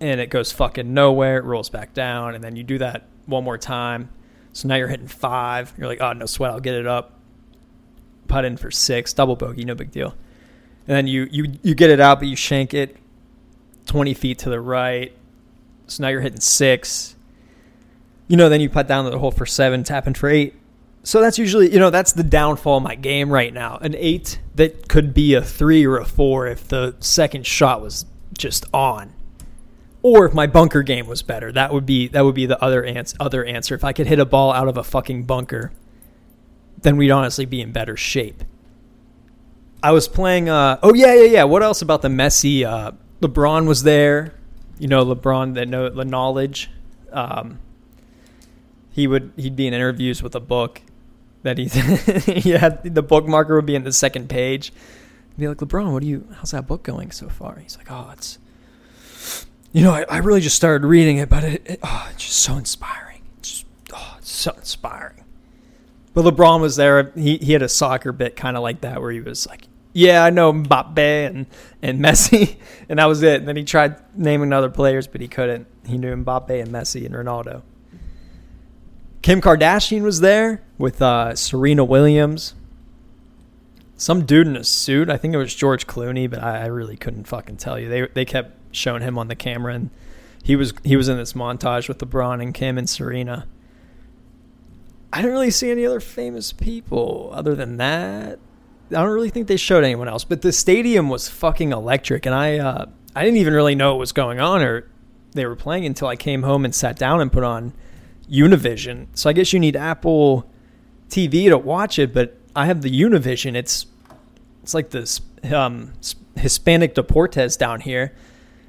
and 0.00 0.20
it 0.20 0.30
goes 0.30 0.52
fucking 0.52 0.94
nowhere. 0.94 1.38
It 1.38 1.44
rolls 1.44 1.70
back 1.70 1.94
down, 1.94 2.34
and 2.34 2.44
then 2.44 2.56
you 2.56 2.62
do 2.62 2.78
that 2.78 3.06
one 3.26 3.42
more 3.42 3.58
time. 3.58 4.10
So 4.52 4.68
now 4.68 4.76
you're 4.76 4.88
hitting 4.88 5.08
five. 5.08 5.72
You're 5.76 5.88
like, 5.88 6.00
oh, 6.00 6.12
no 6.12 6.26
sweat. 6.26 6.52
I'll 6.52 6.60
get 6.60 6.74
it 6.74 6.86
up. 6.86 7.18
Put 8.28 8.44
in 8.44 8.56
for 8.56 8.70
six, 8.70 9.12
double 9.12 9.36
bogey, 9.36 9.64
no 9.64 9.74
big 9.74 9.90
deal 9.90 10.14
and 10.86 10.96
then 10.96 11.06
you 11.06 11.28
you 11.30 11.52
you 11.62 11.74
get 11.74 11.90
it 11.90 12.00
out, 12.00 12.18
but 12.18 12.28
you 12.28 12.36
shank 12.36 12.74
it 12.74 12.96
twenty 13.86 14.14
feet 14.14 14.38
to 14.40 14.50
the 14.50 14.60
right. 14.60 15.16
So 15.86 16.02
now 16.02 16.08
you're 16.08 16.20
hitting 16.20 16.40
six. 16.40 17.13
You 18.28 18.36
know, 18.36 18.48
then 18.48 18.60
you 18.60 18.70
putt 18.70 18.88
down 18.88 19.04
the 19.04 19.18
hole 19.18 19.30
for 19.30 19.46
seven, 19.46 19.84
tapping 19.84 20.14
for 20.14 20.28
eight. 20.28 20.54
So 21.02 21.20
that's 21.20 21.38
usually 21.38 21.70
you 21.70 21.78
know 21.78 21.90
that's 21.90 22.12
the 22.14 22.22
downfall 22.22 22.78
of 22.78 22.82
my 22.82 22.94
game 22.94 23.30
right 23.30 23.52
now. 23.52 23.76
An 23.82 23.94
eight 23.96 24.40
that 24.54 24.88
could 24.88 25.12
be 25.12 25.34
a 25.34 25.42
three 25.42 25.86
or 25.86 25.98
a 25.98 26.04
four 26.04 26.46
if 26.46 26.66
the 26.66 26.96
second 27.00 27.46
shot 27.46 27.82
was 27.82 28.06
just 28.36 28.64
on, 28.72 29.12
or 30.02 30.24
if 30.24 30.32
my 30.32 30.46
bunker 30.46 30.82
game 30.82 31.06
was 31.06 31.20
better. 31.20 31.52
That 31.52 31.74
would 31.74 31.84
be 31.84 32.08
that 32.08 32.24
would 32.24 32.34
be 32.34 32.46
the 32.46 32.62
other 32.64 32.82
ans- 32.82 33.14
other 33.20 33.44
answer. 33.44 33.74
If 33.74 33.84
I 33.84 33.92
could 33.92 34.06
hit 34.06 34.18
a 34.18 34.24
ball 34.24 34.52
out 34.52 34.66
of 34.66 34.78
a 34.78 34.82
fucking 34.82 35.24
bunker, 35.24 35.72
then 36.80 36.96
we'd 36.96 37.10
honestly 37.10 37.44
be 37.44 37.60
in 37.60 37.70
better 37.70 37.98
shape. 37.98 38.42
I 39.82 39.92
was 39.92 40.08
playing. 40.08 40.48
Uh, 40.48 40.78
oh 40.82 40.94
yeah, 40.94 41.12
yeah, 41.12 41.24
yeah. 41.24 41.44
What 41.44 41.62
else 41.62 41.82
about 41.82 42.00
the 42.00 42.08
Messi? 42.08 42.64
Uh, 42.64 42.92
LeBron 43.20 43.66
was 43.66 43.82
there. 43.82 44.32
You 44.78 44.88
know, 44.88 45.04
LeBron 45.04 45.54
that 45.56 45.68
know 45.68 45.90
the 45.90 46.06
knowledge. 46.06 46.70
Um, 47.12 47.58
he 48.94 49.08
would 49.08 49.32
he'd 49.36 49.56
be 49.56 49.66
in 49.66 49.74
interviews 49.74 50.22
with 50.22 50.36
a 50.36 50.40
book 50.40 50.80
that 51.42 51.58
he 51.58 51.64
he 52.40 52.50
had 52.50 52.82
the 52.84 53.02
bookmarker 53.02 53.56
would 53.56 53.66
be 53.66 53.74
in 53.74 53.82
the 53.82 53.92
second 53.92 54.28
page. 54.28 54.72
He'd 55.30 55.40
be 55.40 55.48
like, 55.48 55.58
LeBron, 55.58 55.92
what 55.92 56.02
do 56.02 56.08
you? 56.08 56.28
How's 56.36 56.52
that 56.52 56.68
book 56.68 56.84
going 56.84 57.10
so 57.10 57.28
far? 57.28 57.58
He's 57.58 57.76
like, 57.76 57.90
oh, 57.90 58.10
it's. 58.12 58.38
You 59.72 59.82
know, 59.82 59.90
I, 59.90 60.04
I 60.08 60.16
really 60.18 60.40
just 60.40 60.54
started 60.54 60.86
reading 60.86 61.16
it, 61.16 61.28
but 61.28 61.42
it, 61.42 61.62
it 61.66 61.80
oh, 61.82 62.08
it's 62.12 62.24
just 62.24 62.38
so 62.38 62.56
inspiring. 62.56 63.22
It's 63.40 63.50
just, 63.50 63.66
oh, 63.92 64.14
it's 64.18 64.30
so 64.30 64.52
inspiring. 64.52 65.24
But 66.14 66.24
LeBron 66.24 66.60
was 66.60 66.76
there. 66.76 67.10
He 67.16 67.38
he 67.38 67.52
had 67.52 67.62
a 67.62 67.68
soccer 67.68 68.12
bit 68.12 68.36
kind 68.36 68.56
of 68.56 68.62
like 68.62 68.82
that, 68.82 69.00
where 69.00 69.10
he 69.10 69.20
was 69.20 69.48
like, 69.48 69.66
yeah, 69.92 70.24
I 70.24 70.30
know 70.30 70.52
Mbappe 70.52 70.98
and, 70.98 71.46
and 71.82 71.98
Messi, 71.98 72.58
and 72.88 73.00
that 73.00 73.06
was 73.06 73.24
it. 73.24 73.40
And 73.40 73.48
then 73.48 73.56
he 73.56 73.64
tried 73.64 73.96
naming 74.16 74.52
other 74.52 74.70
players, 74.70 75.08
but 75.08 75.20
he 75.20 75.26
couldn't. 75.26 75.66
He 75.84 75.98
knew 75.98 76.14
Mbappe 76.14 76.62
and 76.62 76.70
Messi 76.70 77.04
and 77.04 77.14
Ronaldo. 77.14 77.62
Kim 79.24 79.40
Kardashian 79.40 80.02
was 80.02 80.20
there 80.20 80.60
with 80.76 81.00
uh, 81.00 81.34
Serena 81.34 81.82
Williams. 81.82 82.52
Some 83.96 84.26
dude 84.26 84.46
in 84.46 84.54
a 84.54 84.64
suit. 84.64 85.08
I 85.08 85.16
think 85.16 85.32
it 85.32 85.38
was 85.38 85.54
George 85.54 85.86
Clooney, 85.86 86.28
but 86.28 86.42
I, 86.42 86.64
I 86.64 86.66
really 86.66 86.98
couldn't 86.98 87.24
fucking 87.24 87.56
tell 87.56 87.78
you. 87.78 87.88
They 87.88 88.06
they 88.08 88.26
kept 88.26 88.76
showing 88.76 89.00
him 89.00 89.16
on 89.16 89.28
the 89.28 89.34
camera, 89.34 89.72
and 89.72 89.88
he 90.42 90.56
was 90.56 90.74
he 90.84 90.94
was 90.94 91.08
in 91.08 91.16
this 91.16 91.32
montage 91.32 91.88
with 91.88 92.00
LeBron 92.00 92.42
and 92.42 92.52
Kim 92.52 92.76
and 92.76 92.86
Serena. 92.86 93.46
I 95.10 95.22
didn't 95.22 95.32
really 95.32 95.50
see 95.50 95.70
any 95.70 95.86
other 95.86 96.00
famous 96.00 96.52
people 96.52 97.30
other 97.32 97.54
than 97.54 97.78
that. 97.78 98.38
I 98.90 98.94
don't 98.94 99.08
really 99.08 99.30
think 99.30 99.48
they 99.48 99.56
showed 99.56 99.84
anyone 99.84 100.06
else, 100.06 100.24
but 100.24 100.42
the 100.42 100.52
stadium 100.52 101.08
was 101.08 101.30
fucking 101.30 101.72
electric, 101.72 102.26
and 102.26 102.34
I 102.34 102.58
uh, 102.58 102.86
I 103.16 103.24
didn't 103.24 103.38
even 103.38 103.54
really 103.54 103.74
know 103.74 103.92
what 103.92 104.00
was 104.00 104.12
going 104.12 104.38
on 104.38 104.60
or 104.60 104.86
they 105.32 105.46
were 105.46 105.56
playing 105.56 105.86
until 105.86 106.08
I 106.08 106.16
came 106.16 106.42
home 106.42 106.66
and 106.66 106.74
sat 106.74 106.98
down 106.98 107.22
and 107.22 107.32
put 107.32 107.42
on 107.42 107.72
Univision. 108.30 109.06
So 109.14 109.30
I 109.30 109.32
guess 109.32 109.52
you 109.52 109.60
need 109.60 109.76
Apple 109.76 110.50
TV 111.08 111.48
to 111.48 111.58
watch 111.58 111.98
it, 111.98 112.12
but 112.12 112.36
I 112.56 112.66
have 112.66 112.82
the 112.82 112.90
Univision. 112.90 113.54
It's 113.54 113.86
it's 114.62 114.74
like 114.74 114.90
this 114.90 115.20
um, 115.52 115.92
Hispanic 116.36 116.94
Deportes 116.94 117.58
down 117.58 117.80
here. 117.80 118.14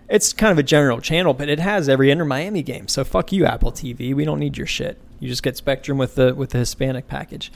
It's 0.10 0.34
kind 0.34 0.52
of 0.52 0.58
a 0.58 0.64
general 0.64 1.00
channel, 1.00 1.34
but 1.34 1.50
it 1.50 1.60
has 1.60 1.90
every 1.90 2.12
Inter 2.12 2.26
Miami 2.26 2.62
game. 2.62 2.88
So 2.88 3.04
fuck 3.04 3.32
you, 3.32 3.46
Apple 3.46 3.72
TV. 3.72 4.14
We 4.14 4.26
don't 4.26 4.40
need 4.40 4.58
your 4.58 4.68
shit. 4.68 5.02
You 5.20 5.30
just 5.30 5.42
get 5.42 5.58
Spectrum 5.58 5.98
with 5.98 6.16
the 6.16 6.36
with 6.36 6.52
the 6.52 6.60
Hispanic 6.60 7.08
package. 7.08 7.52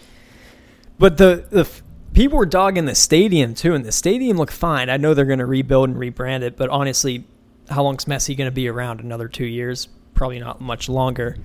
But 0.98 1.18
the 1.18 1.46
the 1.50 1.70
people 2.14 2.38
were 2.38 2.46
dogging 2.46 2.86
the 2.86 2.96
stadium 2.96 3.54
too, 3.54 3.74
and 3.74 3.86
the 3.86 3.92
stadium 3.92 4.38
looked 4.38 4.54
fine. 4.54 4.90
I 4.90 4.98
know 4.98 5.14
they're 5.14 5.26
going 5.26 5.40
to 5.40 5.46
rebuild 5.46 5.90
and 5.90 5.98
rebrand 5.98 6.42
it, 6.42 6.58
but 6.58 6.70
honestly, 6.70 7.26
how 7.70 7.84
long's 7.84 8.06
Messi 8.06 8.36
going 8.36 8.50
to 8.50 8.56
be 8.56 8.68
around? 8.68 9.00
Another 9.00 9.28
two 9.28 9.46
years? 9.46 9.88
Probably 10.14 10.40
not 10.40 10.60
much 10.60 10.90
longer. 10.90 11.38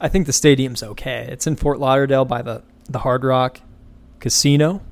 I 0.00 0.08
think 0.08 0.26
the 0.26 0.32
stadium's 0.32 0.82
okay. 0.82 1.28
It's 1.30 1.46
in 1.46 1.56
Fort 1.56 1.78
Lauderdale 1.78 2.24
by 2.24 2.42
the 2.42 2.62
the 2.88 3.00
Hard 3.00 3.22
Rock 3.22 3.60
Casino, 4.18 4.82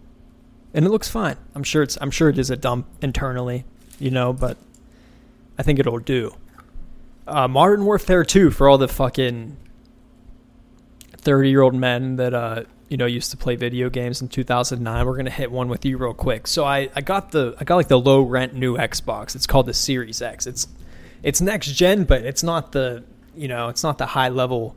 and 0.74 0.84
it 0.84 0.90
looks 0.90 1.08
fine. 1.08 1.36
I'm 1.54 1.64
sure 1.64 1.82
it's 1.82 1.96
I'm 2.00 2.10
sure 2.10 2.28
it 2.28 2.38
is 2.38 2.50
a 2.50 2.56
dump 2.56 2.86
internally, 3.00 3.64
you 3.98 4.10
know, 4.10 4.32
but 4.32 4.56
I 5.58 5.62
think 5.62 5.78
it'll 5.78 5.98
do. 5.98 6.34
Uh, 7.26 7.48
Modern 7.48 7.84
Warfare 7.84 8.24
2 8.24 8.50
for 8.50 8.68
all 8.68 8.78
the 8.78 8.88
fucking 8.88 9.56
30 11.16 11.50
year 11.50 11.62
old 11.62 11.74
men 11.74 12.16
that 12.16 12.34
uh, 12.34 12.62
you 12.88 12.96
know 12.96 13.06
used 13.06 13.30
to 13.30 13.36
play 13.36 13.56
video 13.56 13.90
games 13.90 14.22
in 14.22 14.28
2009 14.28 15.06
we're 15.06 15.16
gonna 15.16 15.30
hit 15.30 15.50
one 15.50 15.68
with 15.68 15.84
you 15.84 15.98
real 15.98 16.14
quick 16.14 16.46
so 16.46 16.64
i 16.64 16.88
i 16.96 17.02
got 17.02 17.32
the 17.32 17.54
i 17.60 17.64
got 17.64 17.76
like 17.76 17.88
the 17.88 17.98
low 18.00 18.22
rent 18.22 18.54
new 18.54 18.76
xbox 18.78 19.36
it's 19.36 19.46
called 19.46 19.66
the 19.66 19.74
series 19.74 20.22
x 20.22 20.46
it's 20.46 20.68
it's 21.22 21.40
next 21.40 21.66
gen 21.74 22.04
but 22.04 22.22
it's 22.22 22.42
not 22.42 22.72
the 22.72 23.04
you 23.36 23.46
know 23.46 23.68
it's 23.68 23.82
not 23.82 23.98
the 23.98 24.06
high 24.06 24.30
level 24.30 24.74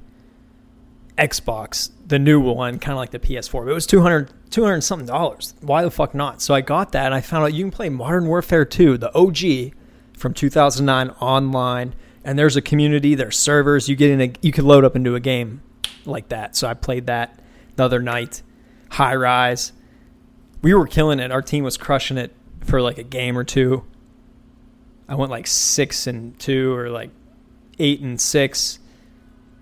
xbox 1.28 1.92
the 2.08 2.20
new 2.20 2.40
one 2.40 2.80
kind 2.80 2.94
of 2.94 2.98
like 2.98 3.12
the 3.12 3.20
ps4 3.20 3.63
but 3.63 3.72
it 3.72 3.74
was 3.74 3.86
200 3.86 4.32
200 4.50 4.82
something 4.82 5.08
dollars 5.08 5.54
why 5.62 5.84
the 5.84 5.92
fuck 5.92 6.13
not 6.13 6.42
so 6.42 6.54
i 6.54 6.62
got 6.62 6.92
that 6.92 7.06
and 7.06 7.16
i 7.16 7.22
found 7.22 7.44
out 7.44 7.54
you 7.54 7.63
can 7.63 7.72
play 7.72 7.90
modern 7.90 8.28
warfare 8.28 8.66
2 8.66 8.98
the 8.98 9.12
og 9.16 9.38
from 10.18 10.34
2009 10.34 11.10
online 11.22 11.94
and 12.24 12.38
there's 12.38 12.56
a 12.56 12.62
community 12.62 13.16
there's 13.16 13.38
servers 13.38 13.88
you 13.88 13.96
get 13.96 14.10
in 14.10 14.22
a 14.22 14.34
you 14.42 14.51
can 14.51 14.66
load 14.66 14.84
up 14.84 14.96
into 14.96 15.16
a 15.16 15.20
game 15.20 15.62
like 16.06 16.28
that 16.30 16.56
so 16.56 16.68
i 16.68 16.74
played 16.74 17.08
that 17.08 17.38
the 17.75 17.84
other 17.86 18.01
night. 18.01 18.42
High 18.92 19.16
rise. 19.16 19.74
We 20.62 20.74
were 20.74 20.88
killing 20.88 21.20
it. 21.20 21.32
Our 21.32 21.42
team 21.42 21.63
was 21.63 21.78
crushing 21.78 22.18
it 22.18 22.36
for 22.63 22.82
like 22.82 22.98
a 22.98 23.04
game 23.04 23.38
or 23.38 23.44
two. 23.44 23.84
I 25.08 25.16
went 25.16 25.32
like 25.32 25.48
six 25.48 26.08
and 26.08 26.38
two 26.40 26.74
or 26.74 26.90
like 26.90 27.10
eight 27.80 28.01
and 28.01 28.20
six. 28.20 28.80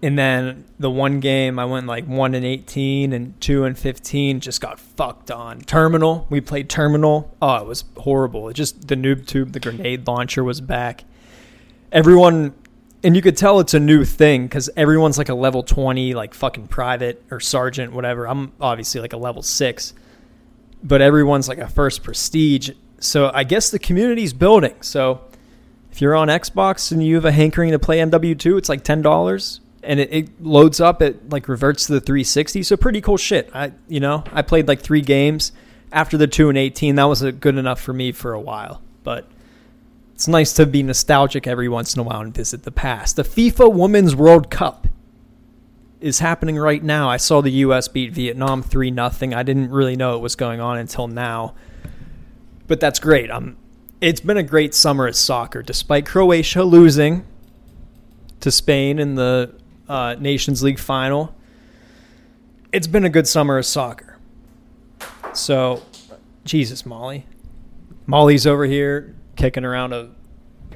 And 0.01 0.17
then 0.17 0.65
the 0.79 0.89
one 0.89 1.19
game 1.19 1.59
I 1.59 1.65
went 1.65 1.85
like 1.85 2.05
one 2.05 2.33
and 2.33 2.45
eighteen 2.45 3.11
and 3.11 3.39
two 3.41 3.65
and 3.65 3.77
fifteen. 3.77 4.39
Just 4.39 4.61
got 4.61 4.79
fucked 4.79 5.29
on. 5.29 5.59
Terminal. 5.61 6.25
We 6.29 6.39
played 6.39 6.69
terminal. 6.69 7.35
Oh, 7.41 7.57
it 7.57 7.65
was 7.65 7.83
horrible. 7.97 8.47
It 8.49 8.53
just 8.53 8.87
the 8.87 8.95
noob 8.95 9.27
tube, 9.27 9.51
the 9.51 9.59
grenade 9.59 10.07
launcher 10.07 10.43
was 10.43 10.61
back. 10.61 11.03
Everyone 11.91 12.53
and 13.03 13.15
you 13.15 13.21
could 13.21 13.37
tell 13.37 13.59
it's 13.59 13.73
a 13.73 13.79
new 13.79 14.03
thing 14.03 14.43
because 14.43 14.69
everyone's 14.75 15.17
like 15.17 15.29
a 15.29 15.33
level 15.33 15.63
20 15.63 16.13
like 16.13 16.33
fucking 16.33 16.67
private 16.67 17.23
or 17.31 17.39
sergeant 17.39 17.93
whatever 17.93 18.27
i'm 18.27 18.51
obviously 18.59 18.99
like 18.99 19.13
a 19.13 19.17
level 19.17 19.41
6 19.41 19.93
but 20.83 21.01
everyone's 21.01 21.47
like 21.47 21.57
a 21.57 21.67
first 21.67 22.03
prestige 22.03 22.71
so 22.99 23.31
i 23.33 23.43
guess 23.43 23.69
the 23.69 23.79
community's 23.79 24.33
building 24.33 24.75
so 24.81 25.21
if 25.91 26.01
you're 26.01 26.15
on 26.15 26.27
xbox 26.27 26.91
and 26.91 27.03
you 27.03 27.15
have 27.15 27.25
a 27.25 27.31
hankering 27.31 27.71
to 27.71 27.79
play 27.79 27.99
mw2 27.99 28.57
it's 28.57 28.69
like 28.69 28.83
$10 28.83 29.59
and 29.83 29.99
it, 29.99 30.13
it 30.13 30.41
loads 30.41 30.79
up 30.79 31.01
it 31.01 31.29
like 31.29 31.47
reverts 31.47 31.85
to 31.87 31.93
the 31.93 32.01
360 32.01 32.63
so 32.63 32.75
pretty 32.75 33.01
cool 33.01 33.17
shit 33.17 33.49
i 33.53 33.71
you 33.87 33.99
know 33.99 34.23
i 34.33 34.41
played 34.41 34.67
like 34.67 34.81
three 34.81 35.01
games 35.01 35.51
after 35.91 36.17
the 36.17 36.27
2 36.27 36.49
and 36.49 36.57
18 36.57 36.95
that 36.95 37.05
was 37.05 37.21
good 37.21 37.57
enough 37.57 37.79
for 37.79 37.93
me 37.93 38.11
for 38.11 38.33
a 38.33 38.39
while 38.39 38.81
but 39.03 39.25
it's 40.19 40.27
nice 40.27 40.51
to 40.51 40.65
be 40.65 40.83
nostalgic 40.83 41.47
every 41.47 41.69
once 41.69 41.93
in 41.93 42.01
a 42.01 42.03
while 42.03 42.19
and 42.19 42.33
visit 42.33 42.63
the 42.63 42.71
past. 42.71 43.15
The 43.15 43.23
FIFA 43.23 43.73
Women's 43.73 44.17
World 44.17 44.51
Cup 44.51 44.85
is 46.01 46.19
happening 46.19 46.57
right 46.57 46.83
now. 46.83 47.09
I 47.09 47.15
saw 47.15 47.39
the 47.41 47.51
US 47.51 47.87
beat 47.87 48.11
Vietnam 48.11 48.61
3 48.61 48.91
nothing. 48.91 49.33
I 49.33 49.43
didn't 49.43 49.71
really 49.71 49.95
know 49.95 50.17
it 50.17 50.19
was 50.19 50.35
going 50.35 50.59
on 50.59 50.77
until 50.77 51.07
now. 51.07 51.55
But 52.67 52.81
that's 52.81 52.99
great. 52.99 53.31
Um 53.31 53.55
it's 54.01 54.19
been 54.19 54.35
a 54.35 54.43
great 54.43 54.73
summer 54.73 55.07
of 55.07 55.15
soccer 55.15 55.63
despite 55.63 56.05
Croatia 56.05 56.65
losing 56.65 57.25
to 58.41 58.51
Spain 58.51 58.99
in 58.99 59.15
the 59.15 59.55
uh, 59.89 60.15
Nations 60.19 60.63
League 60.63 60.79
final. 60.79 61.35
It's 62.71 62.87
been 62.87 63.03
a 63.03 63.09
good 63.09 63.27
summer 63.27 63.57
of 63.57 63.65
soccer. 63.65 64.17
So, 65.33 65.83
Jesus, 66.45 66.85
Molly. 66.85 67.25
Molly's 68.05 68.47
over 68.47 68.65
here 68.65 69.15
kicking 69.35 69.65
around 69.65 69.93
a 69.93 70.11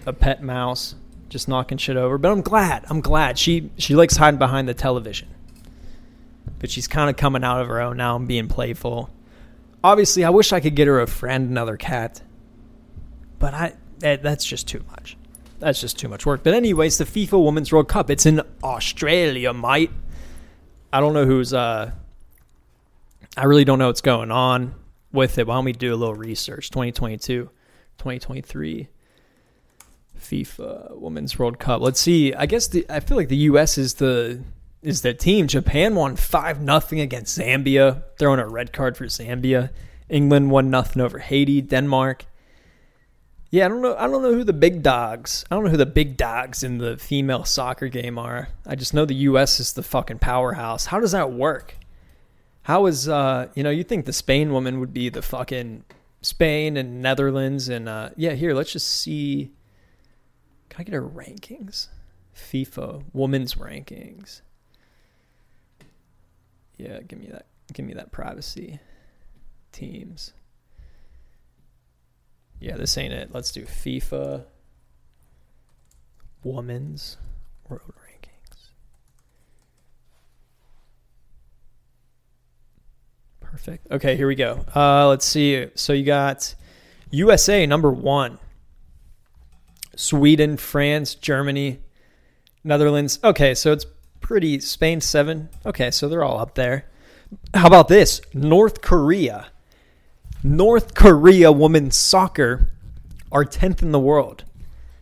a 0.05 0.13
pet 0.13 0.43
mouse, 0.43 0.95
just 1.29 1.47
knocking 1.47 1.77
shit 1.77 1.95
over. 1.95 2.17
But 2.17 2.31
I'm 2.31 2.41
glad. 2.41 2.85
I'm 2.89 3.01
glad 3.01 3.37
she 3.39 3.71
she 3.77 3.95
likes 3.95 4.17
hiding 4.17 4.37
behind 4.37 4.67
the 4.67 4.73
television. 4.73 5.29
But 6.59 6.71
she's 6.71 6.87
kind 6.87 7.09
of 7.09 7.17
coming 7.17 7.43
out 7.43 7.61
of 7.61 7.67
her 7.67 7.81
own 7.81 7.97
now 7.97 8.15
and 8.15 8.27
being 8.27 8.47
playful. 8.47 9.09
Obviously, 9.83 10.23
I 10.23 10.29
wish 10.29 10.53
I 10.53 10.59
could 10.59 10.75
get 10.75 10.87
her 10.87 11.01
a 11.01 11.07
friend, 11.07 11.49
another 11.49 11.77
cat. 11.77 12.21
But 13.39 13.53
I 13.53 13.73
that, 13.99 14.23
that's 14.23 14.45
just 14.45 14.67
too 14.67 14.83
much. 14.89 15.17
That's 15.63 15.79
just 15.79 15.97
too 15.97 16.09
much 16.09 16.25
work. 16.25 16.43
But 16.43 16.53
anyways, 16.53 16.97
the 16.97 17.05
FIFA 17.05 17.45
Women's 17.45 17.71
World 17.71 17.87
Cup. 17.87 18.09
It's 18.09 18.25
in 18.25 18.41
Australia, 18.61 19.53
mate. 19.53 19.91
I 20.91 20.99
don't 20.99 21.13
know 21.13 21.25
who's 21.25 21.53
uh 21.53 21.91
I 23.37 23.45
really 23.45 23.63
don't 23.63 23.79
know 23.79 23.87
what's 23.87 24.01
going 24.01 24.29
on 24.29 24.75
with 25.13 25.37
it. 25.37 25.47
Why 25.47 25.55
don't 25.55 25.63
we 25.63 25.71
do 25.71 25.93
a 25.93 25.95
little 25.95 26.15
research? 26.15 26.69
2022. 26.69 27.49
2023 27.97 28.89
FIFA 30.19 30.99
Women's 30.99 31.39
World 31.39 31.59
Cup. 31.59 31.81
Let's 31.81 32.01
see. 32.01 32.33
I 32.33 32.45
guess 32.45 32.67
the 32.67 32.85
I 32.89 32.99
feel 32.99 33.15
like 33.15 33.29
the 33.29 33.37
US 33.37 33.77
is 33.77 33.93
the 33.95 34.43
is 34.81 35.01
the 35.01 35.13
team. 35.13 35.47
Japan 35.47 35.95
won 35.95 36.17
5 36.17 36.61
nothing 36.61 36.99
against 36.99 37.39
Zambia, 37.39 38.03
throwing 38.19 38.41
a 38.41 38.47
red 38.49 38.73
card 38.73 38.97
for 38.97 39.05
Zambia. 39.05 39.69
England 40.09 40.51
won 40.51 40.69
nothing 40.69 41.01
over 41.01 41.19
Haiti, 41.19 41.61
Denmark. 41.61 42.25
Yeah, 43.53 43.65
I 43.65 43.67
don't 43.67 43.83
know 43.83 43.95
I 43.95 44.07
don't 44.07 44.23
know 44.23 44.33
who 44.33 44.43
the 44.43 44.51
big 44.51 44.81
dogs. 44.81 45.45
I 45.51 45.53
don't 45.53 45.63
know 45.63 45.69
who 45.69 45.77
the 45.77 45.85
big 45.85 46.17
dogs 46.17 46.63
in 46.63 46.79
the 46.79 46.97
female 46.97 47.45
soccer 47.45 47.87
game 47.87 48.17
are. 48.17 48.47
I 48.65 48.73
just 48.73 48.95
know 48.95 49.05
the 49.05 49.13
US 49.29 49.59
is 49.59 49.73
the 49.73 49.83
fucking 49.83 50.17
powerhouse. 50.17 50.87
How 50.87 50.99
does 50.99 51.11
that 51.11 51.31
work? 51.31 51.77
How 52.63 52.87
is 52.87 53.07
uh, 53.07 53.49
you 53.53 53.61
know, 53.61 53.69
you 53.69 53.83
think 53.83 54.07
the 54.07 54.11
Spain 54.11 54.53
woman 54.53 54.79
would 54.79 54.91
be 54.91 55.09
the 55.09 55.21
fucking 55.21 55.83
Spain 56.23 56.77
and 56.77 56.99
Netherlands 56.99 57.69
and 57.69 57.87
uh, 57.87 58.09
yeah, 58.17 58.31
here 58.31 58.55
let's 58.55 58.73
just 58.73 58.87
see. 58.87 59.51
Can 60.69 60.81
I 60.81 60.83
get 60.85 60.95
her 60.95 61.07
rankings? 61.07 61.89
FIFA 62.35 63.03
women's 63.13 63.53
rankings. 63.53 64.41
Yeah, 66.75 67.01
give 67.07 67.19
me 67.19 67.27
that. 67.27 67.45
Give 67.71 67.85
me 67.85 67.93
that 67.93 68.11
privacy. 68.11 68.79
Teams. 69.71 70.33
Yeah, 72.63 72.77
this 72.77 72.97
ain't 72.97 73.11
it. 73.11 73.29
Let's 73.33 73.51
do 73.51 73.65
FIFA 73.65 74.45
women's 76.45 77.17
world 77.67 77.91
Rankings. 77.91 78.69
Perfect. 83.41 83.91
Okay, 83.91 84.15
here 84.15 84.29
we 84.29 84.35
go. 84.35 84.63
Uh, 84.73 85.09
let's 85.09 85.25
see. 85.25 85.67
So 85.75 85.91
you 85.91 86.05
got 86.05 86.55
USA 87.11 87.65
number 87.65 87.91
one, 87.91 88.39
Sweden, 89.97 90.55
France, 90.55 91.15
Germany, 91.15 91.81
Netherlands. 92.63 93.19
Okay, 93.25 93.55
so 93.55 93.73
it's 93.73 93.85
pretty. 94.21 94.61
Spain 94.61 95.01
seven. 95.01 95.49
Okay, 95.65 95.91
so 95.91 96.07
they're 96.07 96.23
all 96.23 96.39
up 96.39 96.55
there. 96.55 96.85
How 97.53 97.67
about 97.67 97.89
this? 97.89 98.21
North 98.33 98.79
Korea. 98.79 99.47
North 100.45 100.93
Korea 100.93 101.53
women's 101.53 101.95
soccer 101.95 102.67
are 103.31 103.45
10th 103.45 103.81
in 103.81 103.93
the 103.93 103.99
world. 103.99 104.43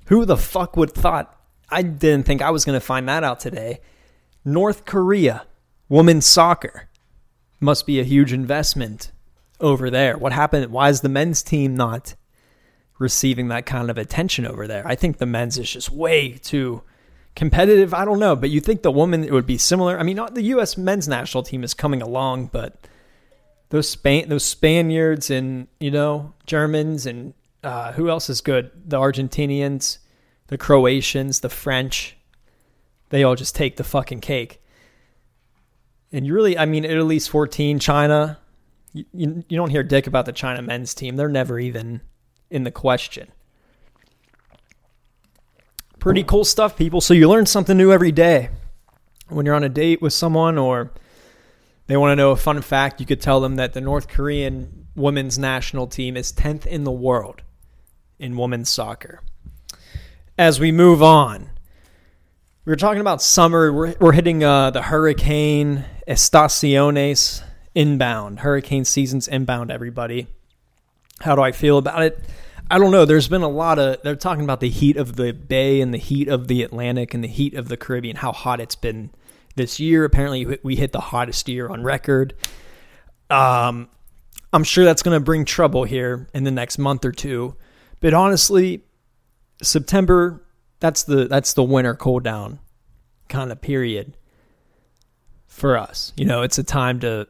Who 0.05 0.23
the 0.23 0.37
fuck 0.37 0.77
would 0.77 0.91
thought? 0.91 1.35
I 1.67 1.81
didn't 1.81 2.27
think 2.27 2.43
I 2.43 2.51
was 2.51 2.63
going 2.63 2.79
to 2.79 2.85
find 2.85 3.09
that 3.09 3.23
out 3.23 3.39
today. 3.39 3.79
North 4.45 4.85
Korea 4.85 5.47
women's 5.89 6.27
soccer 6.27 6.89
must 7.59 7.87
be 7.87 7.99
a 7.99 8.03
huge 8.03 8.31
investment 8.31 9.11
over 9.59 9.89
there. 9.89 10.15
What 10.15 10.31
happened? 10.31 10.71
Why 10.71 10.89
is 10.89 11.01
the 11.01 11.09
men's 11.09 11.41
team 11.41 11.75
not 11.75 12.13
receiving 12.99 13.47
that 13.47 13.65
kind 13.65 13.89
of 13.89 13.97
attention 13.97 14.45
over 14.45 14.67
there? 14.67 14.87
I 14.87 14.93
think 14.93 15.17
the 15.17 15.25
men's 15.25 15.57
is 15.57 15.71
just 15.71 15.89
way 15.89 16.33
too 16.33 16.83
competitive. 17.35 17.95
I 17.95 18.05
don't 18.05 18.19
know, 18.19 18.35
but 18.35 18.51
you 18.51 18.59
think 18.59 18.83
the 18.83 18.91
women 18.91 19.23
it 19.23 19.31
would 19.31 19.47
be 19.47 19.57
similar? 19.57 19.97
I 19.97 20.03
mean, 20.03 20.17
not 20.17 20.35
the 20.35 20.43
U.S. 20.43 20.77
men's 20.77 21.07
national 21.07 21.41
team 21.43 21.63
is 21.63 21.73
coming 21.73 22.01
along, 22.03 22.47
but 22.47 22.87
those 23.71 23.89
Span 23.89 24.29
those 24.29 24.45
Spaniards 24.45 25.29
and 25.31 25.67
you 25.79 25.89
know 25.91 26.33
Germans 26.45 27.05
and 27.05 27.33
uh, 27.63 27.93
who 27.93 28.09
else 28.09 28.29
is 28.29 28.41
good? 28.41 28.71
The 28.85 28.97
Argentinians, 28.97 29.97
the 30.47 30.57
Croatians, 30.57 31.39
the 31.39 31.49
French. 31.49 32.17
They 33.09 33.23
all 33.23 33.35
just 33.35 33.55
take 33.55 33.77
the 33.77 33.83
fucking 33.83 34.21
cake. 34.21 34.61
And 36.11 36.25
you 36.25 36.33
really, 36.33 36.57
I 36.57 36.65
mean, 36.65 36.83
Italy's 36.83 37.27
14, 37.27 37.79
China, 37.79 38.39
you, 38.93 39.05
you, 39.13 39.43
you 39.47 39.57
don't 39.57 39.69
hear 39.69 39.83
dick 39.83 40.07
about 40.07 40.25
the 40.25 40.33
China 40.33 40.61
men's 40.61 40.93
team. 40.93 41.15
They're 41.15 41.29
never 41.29 41.59
even 41.59 42.01
in 42.49 42.63
the 42.63 42.71
question. 42.71 43.31
Pretty 45.99 46.23
cool 46.23 46.43
stuff, 46.43 46.75
people. 46.75 46.99
So 46.99 47.13
you 47.13 47.29
learn 47.29 47.45
something 47.45 47.77
new 47.77 47.91
every 47.91 48.11
day. 48.11 48.49
When 49.29 49.45
you're 49.45 49.55
on 49.55 49.63
a 49.63 49.69
date 49.69 50.01
with 50.01 50.13
someone 50.13 50.57
or 50.57 50.91
they 51.91 51.97
want 51.97 52.11
to 52.11 52.15
know 52.15 52.31
a 52.31 52.37
fun 52.37 52.61
fact, 52.61 52.99
you 52.99 53.05
could 53.05 53.21
tell 53.21 53.41
them 53.41 53.57
that 53.57 53.73
the 53.73 53.81
North 53.81 54.07
Korean 54.07 54.87
women's 54.95 55.37
national 55.37 55.87
team 55.87 56.15
is 56.15 56.31
10th 56.31 56.65
in 56.65 56.83
the 56.83 56.91
world 56.91 57.41
in 58.17 58.37
women's 58.37 58.69
soccer. 58.69 59.21
As 60.37 60.59
we 60.59 60.71
move 60.71 61.03
on, 61.03 61.49
we 62.63 62.71
were 62.71 62.77
talking 62.77 63.01
about 63.01 63.21
summer. 63.21 63.73
We're, 63.73 63.95
we're 63.99 64.11
hitting 64.13 64.43
uh, 64.43 64.71
the 64.71 64.83
hurricane 64.83 65.85
Estaciones 66.07 67.43
inbound. 67.75 68.39
Hurricane 68.39 68.85
season's 68.85 69.27
inbound, 69.27 69.71
everybody. 69.71 70.27
How 71.21 71.35
do 71.35 71.41
I 71.41 71.51
feel 71.51 71.77
about 71.77 72.03
it? 72.03 72.19
I 72.69 72.77
don't 72.77 72.91
know. 72.91 73.03
There's 73.03 73.27
been 73.27 73.41
a 73.41 73.49
lot 73.49 73.79
of, 73.79 74.01
they're 74.01 74.15
talking 74.15 74.43
about 74.45 74.61
the 74.61 74.69
heat 74.69 74.95
of 74.95 75.17
the 75.17 75.33
Bay 75.33 75.81
and 75.81 75.93
the 75.93 75.97
heat 75.97 76.29
of 76.29 76.47
the 76.47 76.63
Atlantic 76.63 77.13
and 77.13 77.23
the 77.23 77.27
heat 77.27 77.53
of 77.53 77.67
the 77.67 77.75
Caribbean, 77.75 78.15
how 78.15 78.31
hot 78.31 78.61
it's 78.61 78.75
been 78.75 79.09
this 79.55 79.79
year. 79.79 80.05
Apparently, 80.05 80.57
we 80.63 80.75
hit 80.75 80.91
the 80.91 80.99
hottest 80.99 81.47
year 81.47 81.69
on 81.69 81.83
record. 81.83 82.33
Um, 83.29 83.89
I'm 84.53 84.63
sure 84.63 84.83
that's 84.83 85.03
going 85.03 85.17
to 85.17 85.23
bring 85.23 85.45
trouble 85.45 85.83
here 85.83 86.27
in 86.33 86.43
the 86.43 86.51
next 86.51 86.77
month 86.77 87.05
or 87.05 87.11
two. 87.11 87.55
But 87.99 88.13
honestly, 88.13 88.83
September 89.61 90.43
that's 90.81 91.03
the 91.03 91.27
that's 91.27 91.53
the 91.53 91.63
winter 91.63 91.95
cool 91.95 92.19
down 92.19 92.59
kind 93.29 93.51
of 93.51 93.61
period 93.61 94.17
for 95.47 95.77
us. 95.77 96.11
You 96.17 96.25
know, 96.25 96.41
it's 96.41 96.57
a 96.57 96.63
time 96.63 96.99
to 97.01 97.27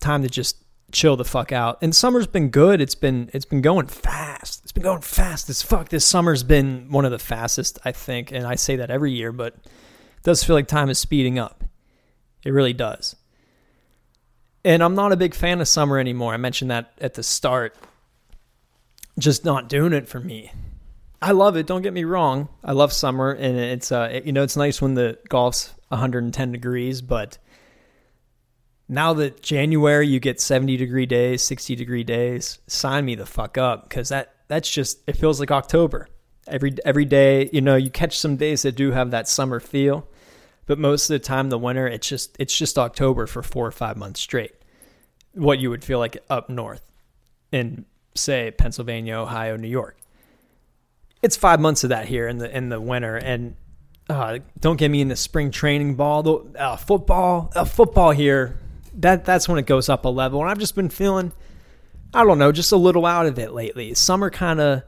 time 0.00 0.22
to 0.22 0.28
just 0.28 0.62
chill 0.92 1.16
the 1.16 1.24
fuck 1.24 1.50
out. 1.50 1.78
And 1.82 1.94
summer's 1.94 2.26
been 2.26 2.50
good. 2.50 2.80
It's 2.80 2.94
been 2.94 3.30
it's 3.32 3.46
been 3.46 3.62
going 3.62 3.86
fast. 3.86 4.60
It's 4.62 4.72
been 4.72 4.82
going 4.82 5.00
fast 5.00 5.48
as 5.50 5.62
fuck. 5.62 5.88
This 5.88 6.04
summer's 6.04 6.44
been 6.44 6.90
one 6.90 7.04
of 7.04 7.10
the 7.10 7.18
fastest, 7.18 7.78
I 7.84 7.92
think, 7.92 8.30
and 8.30 8.46
I 8.46 8.54
say 8.54 8.76
that 8.76 8.90
every 8.90 9.12
year, 9.12 9.32
but 9.32 9.56
it 10.20 10.24
does 10.24 10.44
feel 10.44 10.54
like 10.54 10.68
time 10.68 10.90
is 10.90 10.98
speeding 10.98 11.38
up. 11.38 11.64
It 12.44 12.52
really 12.52 12.72
does. 12.74 13.16
And 14.64 14.82
I'm 14.82 14.94
not 14.94 15.12
a 15.12 15.16
big 15.16 15.34
fan 15.34 15.60
of 15.60 15.68
summer 15.68 15.98
anymore. 15.98 16.34
I 16.34 16.36
mentioned 16.36 16.70
that 16.70 16.92
at 17.00 17.14
the 17.14 17.22
start. 17.22 17.74
Just 19.18 19.44
not 19.44 19.68
doing 19.68 19.92
it 19.92 20.08
for 20.08 20.20
me. 20.20 20.52
I 21.22 21.32
love 21.32 21.56
it. 21.56 21.66
Don't 21.66 21.82
get 21.82 21.92
me 21.92 22.04
wrong. 22.04 22.48
I 22.64 22.72
love 22.72 22.92
summer, 22.92 23.32
and 23.32 23.58
it's 23.58 23.92
uh, 23.92 24.20
you 24.24 24.32
know, 24.32 24.42
it's 24.42 24.56
nice 24.56 24.80
when 24.80 24.94
the 24.94 25.18
golf's 25.28 25.74
110 25.88 26.52
degrees. 26.52 27.02
But 27.02 27.36
now 28.88 29.12
that 29.14 29.42
January, 29.42 30.08
you 30.08 30.18
get 30.18 30.40
70 30.40 30.76
degree 30.78 31.06
days, 31.06 31.42
60 31.42 31.76
degree 31.76 32.04
days. 32.04 32.58
Sign 32.66 33.04
me 33.04 33.14
the 33.14 33.26
fuck 33.26 33.58
up, 33.58 33.88
because 33.88 34.08
that 34.08 34.34
that's 34.48 34.70
just 34.70 35.00
it 35.06 35.16
feels 35.16 35.40
like 35.40 35.50
October. 35.50 36.08
Every 36.46 36.74
every 36.86 37.04
day, 37.04 37.50
you 37.52 37.60
know, 37.60 37.76
you 37.76 37.90
catch 37.90 38.18
some 38.18 38.36
days 38.36 38.62
that 38.62 38.72
do 38.72 38.90
have 38.92 39.10
that 39.10 39.28
summer 39.28 39.60
feel, 39.60 40.08
but 40.70 40.78
most 40.78 41.10
of 41.10 41.14
the 41.14 41.18
time, 41.18 41.50
the 41.50 41.58
winter, 41.58 41.86
it's 41.86 42.08
just 42.08 42.36
it's 42.38 42.56
just 42.56 42.78
October 42.78 43.26
for 43.26 43.42
four 43.42 43.66
or 43.66 43.72
five 43.72 43.96
months 43.96 44.20
straight. 44.20 44.54
What 45.34 45.58
you 45.58 45.70
would 45.70 45.84
feel 45.84 45.98
like 45.98 46.16
up 46.30 46.48
north 46.48 46.82
in 47.52 47.84
say 48.14 48.50
Pennsylvania, 48.50 49.14
Ohio, 49.14 49.56
New 49.56 49.68
York 49.68 49.96
it's 51.22 51.36
five 51.36 51.60
months 51.60 51.84
of 51.84 51.90
that 51.90 52.06
here 52.06 52.28
in 52.28 52.38
the 52.38 52.54
in 52.56 52.68
the 52.68 52.80
winter, 52.80 53.16
and 53.16 53.56
uh, 54.08 54.38
don't 54.58 54.76
get 54.76 54.90
me 54.90 55.00
in 55.00 55.08
the 55.08 55.16
spring 55.16 55.50
training 55.50 55.94
ball, 55.94 56.48
uh, 56.58 56.76
football, 56.76 57.50
uh, 57.54 57.64
football 57.64 58.10
here. 58.10 58.58
That 58.94 59.24
that's 59.24 59.48
when 59.48 59.58
it 59.58 59.66
goes 59.66 59.88
up 59.88 60.04
a 60.04 60.08
level, 60.08 60.40
and 60.40 60.50
I've 60.50 60.58
just 60.58 60.74
been 60.74 60.88
feeling, 60.88 61.32
I 62.14 62.24
don't 62.24 62.38
know, 62.38 62.52
just 62.52 62.72
a 62.72 62.76
little 62.76 63.06
out 63.06 63.26
of 63.26 63.38
it 63.38 63.52
lately. 63.52 63.94
Summer 63.94 64.30
kind 64.30 64.60
of 64.60 64.82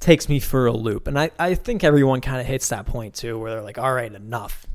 takes 0.00 0.28
me 0.28 0.38
for 0.38 0.66
a 0.66 0.72
loop, 0.72 1.08
and 1.08 1.18
I 1.18 1.30
I 1.38 1.54
think 1.54 1.84
everyone 1.84 2.20
kind 2.20 2.40
of 2.40 2.46
hits 2.46 2.68
that 2.68 2.86
point 2.86 3.14
too, 3.14 3.38
where 3.38 3.50
they're 3.50 3.62
like, 3.62 3.78
all 3.78 3.92
right, 3.92 4.12
enough. 4.12 4.66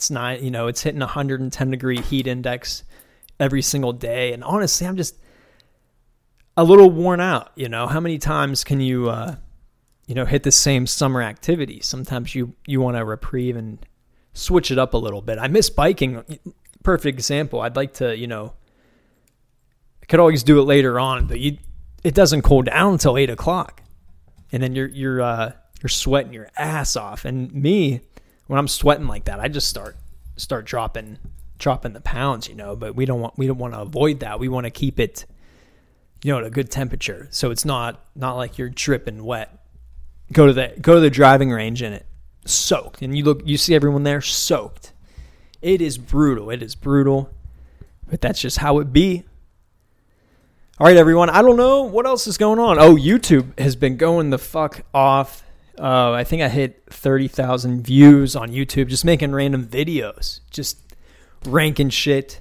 It's 0.00 0.10
not, 0.10 0.42
you 0.42 0.50
know, 0.50 0.66
it's 0.66 0.80
hitting 0.82 1.00
110 1.00 1.70
degree 1.70 2.00
heat 2.00 2.26
index 2.26 2.84
every 3.38 3.60
single 3.60 3.92
day, 3.92 4.32
and 4.32 4.42
honestly, 4.42 4.86
I'm 4.86 4.96
just 4.96 5.14
a 6.56 6.64
little 6.64 6.90
worn 6.90 7.20
out. 7.20 7.52
You 7.54 7.68
know, 7.68 7.86
how 7.86 8.00
many 8.00 8.16
times 8.16 8.64
can 8.64 8.80
you? 8.80 9.10
Uh, 9.10 9.36
you 10.06 10.14
know, 10.14 10.24
hit 10.24 10.42
the 10.42 10.52
same 10.52 10.86
summer 10.86 11.20
activity. 11.20 11.80
Sometimes 11.82 12.34
you 12.34 12.54
you 12.66 12.80
want 12.80 12.96
to 12.96 13.04
reprieve 13.04 13.56
and 13.56 13.78
switch 14.32 14.70
it 14.70 14.78
up 14.78 14.94
a 14.94 14.96
little 14.96 15.20
bit. 15.20 15.38
I 15.38 15.48
miss 15.48 15.68
biking. 15.68 16.24
Perfect 16.82 17.18
example. 17.18 17.60
I'd 17.60 17.76
like 17.76 17.92
to, 17.94 18.16
you 18.16 18.26
know, 18.26 18.54
I 20.02 20.06
could 20.06 20.18
always 20.18 20.42
do 20.42 20.60
it 20.60 20.64
later 20.64 20.98
on, 20.98 21.26
but 21.26 21.40
you 21.40 21.58
it 22.02 22.14
doesn't 22.14 22.40
cool 22.40 22.62
down 22.62 22.94
until 22.94 23.18
eight 23.18 23.28
o'clock, 23.28 23.82
and 24.50 24.62
then 24.62 24.74
you're 24.74 24.88
you're 24.88 25.20
uh, 25.20 25.52
you're 25.82 25.90
sweating 25.90 26.32
your 26.32 26.48
ass 26.56 26.96
off. 26.96 27.26
And 27.26 27.52
me, 27.52 28.00
when 28.50 28.58
I'm 28.58 28.66
sweating 28.66 29.06
like 29.06 29.26
that, 29.26 29.38
I 29.38 29.46
just 29.46 29.68
start 29.68 29.96
start 30.36 30.64
dropping 30.64 31.18
dropping 31.58 31.92
the 31.92 32.00
pounds, 32.00 32.48
you 32.48 32.56
know. 32.56 32.74
But 32.74 32.96
we 32.96 33.04
don't 33.04 33.20
want 33.20 33.38
we 33.38 33.46
don't 33.46 33.58
want 33.58 33.74
to 33.74 33.80
avoid 33.80 34.20
that. 34.20 34.40
We 34.40 34.48
want 34.48 34.64
to 34.64 34.70
keep 34.70 34.98
it, 34.98 35.24
you 36.24 36.32
know, 36.32 36.40
at 36.40 36.44
a 36.44 36.50
good 36.50 36.68
temperature, 36.68 37.28
so 37.30 37.52
it's 37.52 37.64
not 37.64 38.04
not 38.16 38.34
like 38.34 38.58
you're 38.58 38.68
dripping 38.68 39.22
wet. 39.22 39.56
Go 40.32 40.48
to 40.48 40.52
the 40.52 40.74
go 40.80 40.94
to 40.94 41.00
the 41.00 41.10
driving 41.10 41.52
range 41.52 41.80
in 41.80 41.92
it 41.92 42.04
soaked. 42.44 43.02
And 43.02 43.16
you 43.16 43.22
look 43.22 43.42
you 43.44 43.56
see 43.56 43.72
everyone 43.72 44.02
there 44.02 44.20
soaked. 44.20 44.94
It 45.62 45.80
is 45.80 45.96
brutal. 45.96 46.50
It 46.50 46.60
is 46.60 46.74
brutal. 46.74 47.30
But 48.08 48.20
that's 48.20 48.40
just 48.40 48.58
how 48.58 48.80
it 48.80 48.92
be. 48.92 49.22
All 50.80 50.88
right 50.88 50.96
everyone. 50.96 51.30
I 51.30 51.40
don't 51.40 51.56
know 51.56 51.82
what 51.82 52.04
else 52.04 52.26
is 52.26 52.36
going 52.36 52.58
on. 52.58 52.80
Oh 52.80 52.96
youtube 52.96 53.56
has 53.60 53.76
been 53.76 53.96
going 53.96 54.30
the 54.30 54.38
fuck 54.38 54.82
off 54.92 55.44
uh, 55.80 56.12
i 56.12 56.22
think 56.24 56.42
i 56.42 56.48
hit 56.48 56.82
30000 56.90 57.82
views 57.82 58.36
on 58.36 58.50
youtube 58.50 58.88
just 58.88 59.04
making 59.04 59.32
random 59.32 59.66
videos 59.66 60.40
just 60.50 60.78
ranking 61.46 61.88
shit 61.88 62.40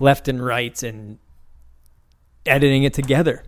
left 0.00 0.28
and 0.28 0.44
right 0.44 0.82
and 0.82 1.18
editing 2.46 2.84
it 2.84 2.94
together 2.94 3.44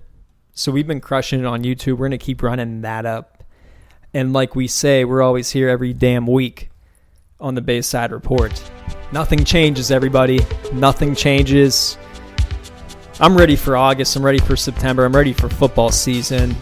so 0.52 0.72
we've 0.72 0.86
been 0.86 1.00
crushing 1.00 1.40
it 1.40 1.46
on 1.46 1.62
youtube 1.62 1.92
we're 1.92 2.08
going 2.08 2.10
to 2.10 2.18
keep 2.18 2.42
running 2.42 2.80
that 2.82 3.06
up 3.06 3.40
and 4.12 4.32
like 4.32 4.56
we 4.56 4.66
say, 4.66 5.04
we're 5.04 5.22
always 5.22 5.50
here 5.50 5.68
every 5.68 5.92
damn 5.92 6.26
week 6.26 6.70
on 7.38 7.54
the 7.54 7.60
Bayside 7.60 8.10
Report. 8.10 8.70
Nothing 9.12 9.44
changes, 9.44 9.90
everybody. 9.90 10.40
Nothing 10.72 11.14
changes. 11.14 11.96
I'm 13.20 13.36
ready 13.36 13.56
for 13.56 13.76
August. 13.76 14.16
I'm 14.16 14.24
ready 14.24 14.38
for 14.38 14.56
September. 14.56 15.04
I'm 15.04 15.14
ready 15.14 15.32
for 15.32 15.48
football 15.48 15.90
season. 15.90 16.56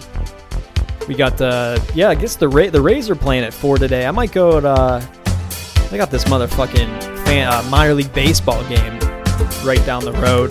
We 1.09 1.15
got 1.15 1.39
the 1.39 1.83
yeah, 1.95 2.11
I 2.11 2.15
guess 2.15 2.37
the 2.37 2.49
Ra- 2.49 2.69
the 2.69 2.83
Rays 2.83 3.09
are 3.09 3.17
playing 3.17 3.43
at 3.45 3.55
four 3.55 3.79
today. 3.79 4.07
I 4.07 4.11
might 4.11 4.31
go 4.31 4.61
to. 4.61 4.69
Uh, 4.69 5.07
I 5.91 5.97
got 5.97 6.11
this 6.11 6.25
motherfucking 6.25 7.25
fan, 7.25 7.51
uh, 7.51 7.67
minor 7.71 7.95
league 7.95 8.13
baseball 8.13 8.63
game 8.69 8.99
right 9.65 9.83
down 9.87 10.05
the 10.05 10.13
road. 10.13 10.51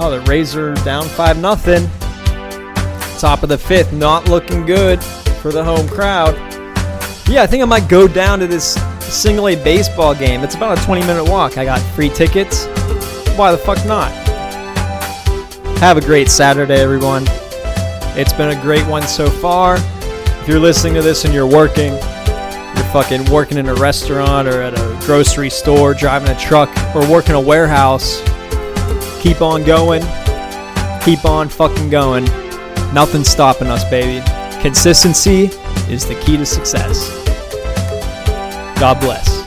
Oh, 0.00 0.10
the 0.10 0.20
Rays 0.28 0.56
are 0.56 0.74
down 0.84 1.04
five 1.06 1.38
nothing. 1.38 1.88
Top 3.20 3.44
of 3.44 3.48
the 3.48 3.58
fifth, 3.58 3.92
not 3.92 4.28
looking 4.28 4.66
good 4.66 5.00
for 5.40 5.52
the 5.52 5.62
home 5.62 5.88
crowd. 5.88 6.34
Yeah, 7.28 7.42
I 7.42 7.46
think 7.46 7.62
I 7.62 7.66
might 7.66 7.88
go 7.88 8.08
down 8.08 8.40
to 8.40 8.48
this 8.48 8.74
single 9.00 9.48
A 9.48 9.54
baseball 9.62 10.16
game. 10.16 10.42
It's 10.42 10.56
about 10.56 10.78
a 10.78 10.84
20 10.84 11.02
minute 11.02 11.24
walk. 11.30 11.58
I 11.58 11.64
got 11.64 11.78
free 11.94 12.08
tickets. 12.08 12.66
Why 13.36 13.52
the 13.52 13.58
fuck 13.58 13.84
not? 13.86 14.10
Have 15.78 15.96
a 15.96 16.00
great 16.00 16.28
Saturday, 16.28 16.80
everyone. 16.80 17.24
It's 18.18 18.32
been 18.32 18.50
a 18.50 18.60
great 18.60 18.84
one 18.88 19.02
so 19.04 19.30
far. 19.30 19.76
If 19.78 20.48
you're 20.48 20.58
listening 20.58 20.94
to 20.94 21.02
this 21.02 21.24
and 21.24 21.32
you're 21.32 21.46
working, 21.46 21.92
you're 21.92 22.90
fucking 22.92 23.30
working 23.30 23.58
in 23.58 23.68
a 23.68 23.74
restaurant 23.76 24.48
or 24.48 24.60
at 24.60 24.74
a 24.74 25.06
grocery 25.06 25.48
store, 25.50 25.94
driving 25.94 26.28
a 26.28 26.36
truck, 26.36 26.68
or 26.96 27.08
working 27.08 27.36
a 27.36 27.40
warehouse, 27.40 28.20
keep 29.22 29.40
on 29.40 29.62
going. 29.62 30.02
Keep 31.04 31.24
on 31.24 31.48
fucking 31.48 31.90
going. 31.90 32.24
Nothing's 32.92 33.28
stopping 33.28 33.68
us, 33.68 33.88
baby. 33.88 34.20
Consistency 34.60 35.44
is 35.88 36.04
the 36.04 36.20
key 36.24 36.36
to 36.36 36.44
success. 36.44 37.08
God 38.80 38.98
bless. 38.98 39.37